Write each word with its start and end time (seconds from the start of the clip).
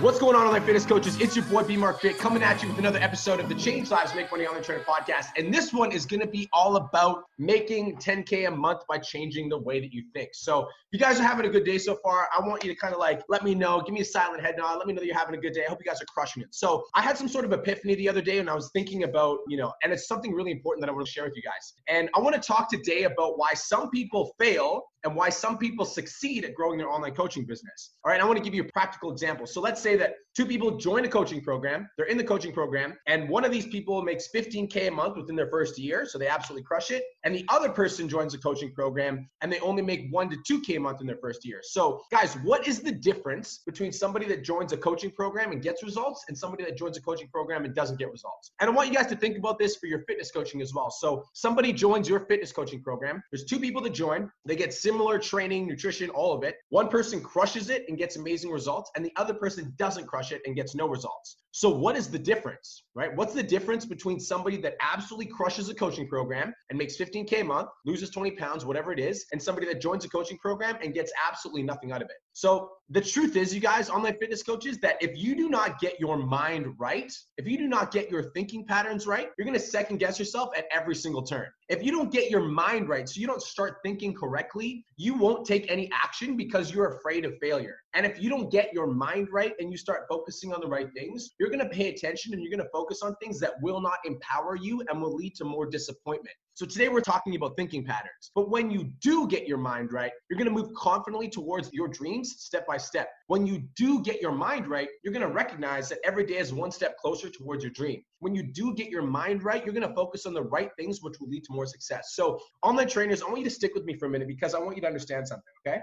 What's 0.00 0.18
going 0.18 0.34
on, 0.34 0.46
online 0.46 0.62
fitness 0.62 0.86
coaches? 0.86 1.20
It's 1.20 1.36
your 1.36 1.44
boy 1.44 1.62
B 1.62 1.76
Mark 1.76 2.00
Fit 2.00 2.16
coming 2.16 2.42
at 2.42 2.62
you 2.62 2.70
with 2.70 2.78
another 2.78 2.98
episode 3.00 3.38
of 3.38 3.50
the 3.50 3.54
Change 3.54 3.90
Lives 3.90 4.14
Make 4.14 4.30
Money 4.30 4.46
Online 4.46 4.62
Trainer 4.62 4.82
podcast. 4.82 5.26
And 5.36 5.52
this 5.52 5.74
one 5.74 5.92
is 5.92 6.06
going 6.06 6.20
to 6.20 6.26
be 6.26 6.48
all 6.54 6.76
about 6.76 7.24
making 7.36 7.96
10K 7.96 8.48
a 8.48 8.50
month 8.50 8.80
by 8.88 8.96
changing 8.96 9.50
the 9.50 9.58
way 9.58 9.78
that 9.78 9.92
you 9.92 10.04
think. 10.14 10.30
So, 10.32 10.62
if 10.62 10.68
you 10.92 10.98
guys 10.98 11.20
are 11.20 11.24
having 11.24 11.44
a 11.44 11.50
good 11.50 11.66
day 11.66 11.76
so 11.76 11.98
far, 12.02 12.30
I 12.34 12.40
want 12.40 12.64
you 12.64 12.72
to 12.72 12.80
kind 12.80 12.94
of 12.94 12.98
like 12.98 13.20
let 13.28 13.44
me 13.44 13.54
know, 13.54 13.82
give 13.82 13.92
me 13.92 14.00
a 14.00 14.04
silent 14.06 14.42
head 14.42 14.54
nod, 14.56 14.78
let 14.78 14.86
me 14.86 14.94
know 14.94 15.00
that 15.00 15.06
you're 15.06 15.18
having 15.18 15.34
a 15.34 15.38
good 15.38 15.52
day. 15.52 15.66
I 15.66 15.68
hope 15.68 15.80
you 15.84 15.90
guys 15.90 16.00
are 16.00 16.06
crushing 16.06 16.42
it. 16.42 16.54
So, 16.54 16.82
I 16.94 17.02
had 17.02 17.18
some 17.18 17.28
sort 17.28 17.44
of 17.44 17.52
epiphany 17.52 17.94
the 17.94 18.08
other 18.08 18.22
day 18.22 18.38
and 18.38 18.48
I 18.48 18.54
was 18.54 18.70
thinking 18.72 19.04
about, 19.04 19.40
you 19.48 19.58
know, 19.58 19.70
and 19.82 19.92
it's 19.92 20.08
something 20.08 20.32
really 20.32 20.50
important 20.50 20.80
that 20.80 20.90
I 20.90 20.94
want 20.94 21.04
to 21.04 21.12
share 21.12 21.24
with 21.24 21.36
you 21.36 21.42
guys. 21.42 21.74
And 21.88 22.08
I 22.16 22.20
want 22.20 22.34
to 22.36 22.40
talk 22.40 22.70
today 22.70 23.02
about 23.02 23.36
why 23.36 23.52
some 23.52 23.90
people 23.90 24.34
fail 24.38 24.84
and 25.04 25.14
why 25.14 25.28
some 25.28 25.58
people 25.58 25.84
succeed 25.84 26.44
at 26.44 26.54
growing 26.54 26.78
their 26.78 26.88
online 26.88 27.14
coaching 27.14 27.44
business. 27.44 27.96
All 28.04 28.12
right, 28.12 28.20
I 28.20 28.24
want 28.24 28.38
to 28.38 28.44
give 28.44 28.54
you 28.54 28.62
a 28.62 28.72
practical 28.72 29.10
example. 29.10 29.46
So 29.46 29.60
let's 29.60 29.80
say 29.80 29.96
that 29.96 30.14
two 30.36 30.46
people 30.46 30.76
join 30.76 31.04
a 31.04 31.08
coaching 31.08 31.40
program, 31.40 31.88
they're 31.96 32.06
in 32.06 32.16
the 32.16 32.24
coaching 32.24 32.52
program, 32.52 32.94
and 33.06 33.28
one 33.28 33.44
of 33.44 33.52
these 33.52 33.66
people 33.66 34.02
makes 34.02 34.28
15K 34.34 34.88
a 34.88 34.90
month 34.90 35.16
within 35.16 35.36
their 35.36 35.48
first 35.48 35.78
year, 35.78 36.06
so 36.06 36.18
they 36.18 36.28
absolutely 36.28 36.64
crush 36.64 36.90
it. 36.90 37.02
And 37.24 37.34
the 37.34 37.44
other 37.48 37.68
person 37.68 38.08
joins 38.08 38.32
the 38.32 38.38
coaching 38.38 38.72
program 38.72 39.28
and 39.42 39.52
they 39.52 39.60
only 39.60 39.82
make 39.82 40.08
one 40.10 40.30
to 40.30 40.36
2K 40.50 40.76
a 40.76 40.80
month 40.80 41.00
in 41.00 41.06
their 41.06 41.18
first 41.20 41.44
year. 41.44 41.60
So, 41.62 42.02
guys, 42.10 42.34
what 42.44 42.66
is 42.66 42.80
the 42.80 42.92
difference 42.92 43.62
between 43.66 43.92
somebody 43.92 44.26
that 44.26 44.44
joins 44.44 44.72
a 44.72 44.76
coaching 44.76 45.10
program 45.10 45.52
and 45.52 45.62
gets 45.62 45.82
results 45.82 46.24
and 46.28 46.36
somebody 46.36 46.64
that 46.64 46.76
joins 46.76 46.96
a 46.96 47.02
coaching 47.02 47.28
program 47.28 47.64
and 47.64 47.74
doesn't 47.74 47.98
get 47.98 48.10
results? 48.10 48.52
And 48.60 48.70
I 48.70 48.72
want 48.72 48.88
you 48.88 48.94
guys 48.94 49.06
to 49.08 49.16
think 49.16 49.36
about 49.36 49.58
this 49.58 49.76
for 49.76 49.86
your 49.86 50.00
fitness 50.00 50.30
coaching 50.30 50.60
as 50.62 50.72
well. 50.74 50.90
So, 50.90 51.24
somebody 51.34 51.72
joins 51.72 52.08
your 52.08 52.20
fitness 52.20 52.52
coaching 52.52 52.82
program, 52.82 53.22
there's 53.30 53.44
two 53.44 53.58
people 53.58 53.82
that 53.82 53.94
join, 53.94 54.30
they 54.44 54.56
get 54.56 54.72
similar 54.90 55.20
training, 55.20 55.68
nutrition, 55.68 56.10
all 56.10 56.32
of 56.32 56.42
it. 56.42 56.56
One 56.70 56.88
person 56.88 57.22
crushes 57.22 57.70
it 57.70 57.84
and 57.88 57.96
gets 57.96 58.16
amazing 58.16 58.50
results, 58.50 58.90
and 58.96 59.04
the 59.04 59.12
other 59.14 59.32
person 59.32 59.72
doesn't 59.78 60.08
crush 60.08 60.32
it 60.32 60.42
and 60.46 60.56
gets 60.56 60.74
no 60.74 60.88
results. 60.88 61.36
So, 61.52 61.68
what 61.68 61.96
is 61.96 62.08
the 62.08 62.18
difference, 62.18 62.84
right? 62.96 63.14
What's 63.14 63.32
the 63.32 63.42
difference 63.42 63.84
between 63.84 64.18
somebody 64.18 64.56
that 64.62 64.74
absolutely 64.80 65.26
crushes 65.26 65.68
a 65.68 65.74
coaching 65.74 66.08
program 66.08 66.52
and 66.70 66.78
makes 66.78 66.96
15K 66.96 67.42
a 67.42 67.44
month, 67.44 67.68
loses 67.86 68.10
20 68.10 68.32
pounds, 68.32 68.64
whatever 68.64 68.92
it 68.92 68.98
is, 68.98 69.26
and 69.30 69.40
somebody 69.40 69.68
that 69.68 69.80
joins 69.80 70.04
a 70.04 70.08
coaching 70.08 70.38
program 70.38 70.76
and 70.82 70.92
gets 70.92 71.12
absolutely 71.28 71.62
nothing 71.62 71.92
out 71.92 72.02
of 72.02 72.08
it? 72.10 72.16
So, 72.32 72.70
the 72.88 73.00
truth 73.00 73.36
is, 73.36 73.54
you 73.54 73.60
guys, 73.60 73.90
online 73.90 74.16
fitness 74.18 74.42
coaches, 74.42 74.78
that 74.78 74.96
if 75.00 75.16
you 75.16 75.36
do 75.36 75.48
not 75.48 75.78
get 75.78 76.00
your 76.00 76.16
mind 76.16 76.66
right, 76.78 77.12
if 77.36 77.46
you 77.46 77.56
do 77.58 77.68
not 77.68 77.92
get 77.92 78.10
your 78.10 78.32
thinking 78.32 78.66
patterns 78.66 79.06
right, 79.06 79.28
you're 79.38 79.46
gonna 79.46 79.60
second 79.60 79.98
guess 79.98 80.18
yourself 80.18 80.50
at 80.56 80.64
every 80.72 80.96
single 80.96 81.22
turn. 81.22 81.46
If 81.70 81.84
you 81.84 81.92
don't 81.92 82.10
get 82.10 82.32
your 82.32 82.40
mind 82.42 82.88
right, 82.88 83.08
so 83.08 83.20
you 83.20 83.28
don't 83.28 83.40
start 83.40 83.76
thinking 83.84 84.12
correctly, 84.12 84.84
you 84.96 85.14
won't 85.14 85.46
take 85.46 85.70
any 85.70 85.88
action 85.92 86.36
because 86.36 86.74
you're 86.74 86.96
afraid 86.96 87.24
of 87.24 87.38
failure. 87.40 87.76
And 87.94 88.04
if 88.04 88.20
you 88.20 88.28
don't 88.28 88.50
get 88.50 88.72
your 88.72 88.88
mind 88.88 89.28
right 89.30 89.52
and 89.60 89.70
you 89.70 89.78
start 89.78 90.06
focusing 90.08 90.52
on 90.52 90.60
the 90.60 90.66
right 90.66 90.88
things, 90.96 91.30
you're 91.38 91.48
gonna 91.48 91.68
pay 91.68 91.90
attention 91.90 92.34
and 92.34 92.42
you're 92.42 92.50
gonna 92.50 92.68
focus 92.72 93.02
on 93.02 93.14
things 93.22 93.38
that 93.38 93.52
will 93.62 93.80
not 93.80 93.98
empower 94.04 94.56
you 94.56 94.82
and 94.88 95.00
will 95.00 95.14
lead 95.14 95.36
to 95.36 95.44
more 95.44 95.64
disappointment. 95.64 96.34
So 96.60 96.66
today 96.66 96.90
we're 96.90 97.00
talking 97.00 97.34
about 97.36 97.56
thinking 97.56 97.86
patterns. 97.86 98.32
But 98.34 98.50
when 98.50 98.70
you 98.70 98.92
do 99.00 99.26
get 99.26 99.48
your 99.48 99.56
mind 99.56 99.94
right, 99.94 100.12
you're 100.28 100.36
going 100.36 100.44
to 100.44 100.52
move 100.52 100.74
confidently 100.74 101.26
towards 101.26 101.72
your 101.72 101.88
dreams 101.88 102.34
step 102.36 102.66
by 102.66 102.76
step. 102.76 103.08
When 103.28 103.46
you 103.46 103.62
do 103.76 104.02
get 104.02 104.20
your 104.20 104.32
mind 104.32 104.66
right, 104.68 104.88
you're 105.02 105.14
going 105.14 105.26
to 105.26 105.32
recognize 105.32 105.88
that 105.88 106.00
every 106.04 106.26
day 106.26 106.36
is 106.36 106.52
one 106.52 106.70
step 106.70 106.98
closer 106.98 107.30
towards 107.30 107.64
your 107.64 107.72
dream. 107.72 108.02
When 108.18 108.34
you 108.34 108.42
do 108.42 108.74
get 108.74 108.90
your 108.90 109.00
mind 109.00 109.42
right, 109.42 109.64
you're 109.64 109.72
going 109.72 109.88
to 109.88 109.94
focus 109.94 110.26
on 110.26 110.34
the 110.34 110.42
right 110.42 110.68
things 110.78 111.00
which 111.00 111.18
will 111.18 111.30
lead 111.30 111.44
to 111.44 111.52
more 111.54 111.64
success. 111.64 112.10
So, 112.12 112.38
online 112.62 112.88
trainers, 112.88 113.22
I 113.22 113.28
want 113.28 113.38
you 113.38 113.44
to 113.44 113.50
stick 113.50 113.74
with 113.74 113.86
me 113.86 113.96
for 113.96 114.04
a 114.04 114.10
minute 114.10 114.28
because 114.28 114.54
I 114.54 114.58
want 114.58 114.76
you 114.76 114.82
to 114.82 114.86
understand 114.86 115.26
something, 115.26 115.54
okay? 115.66 115.80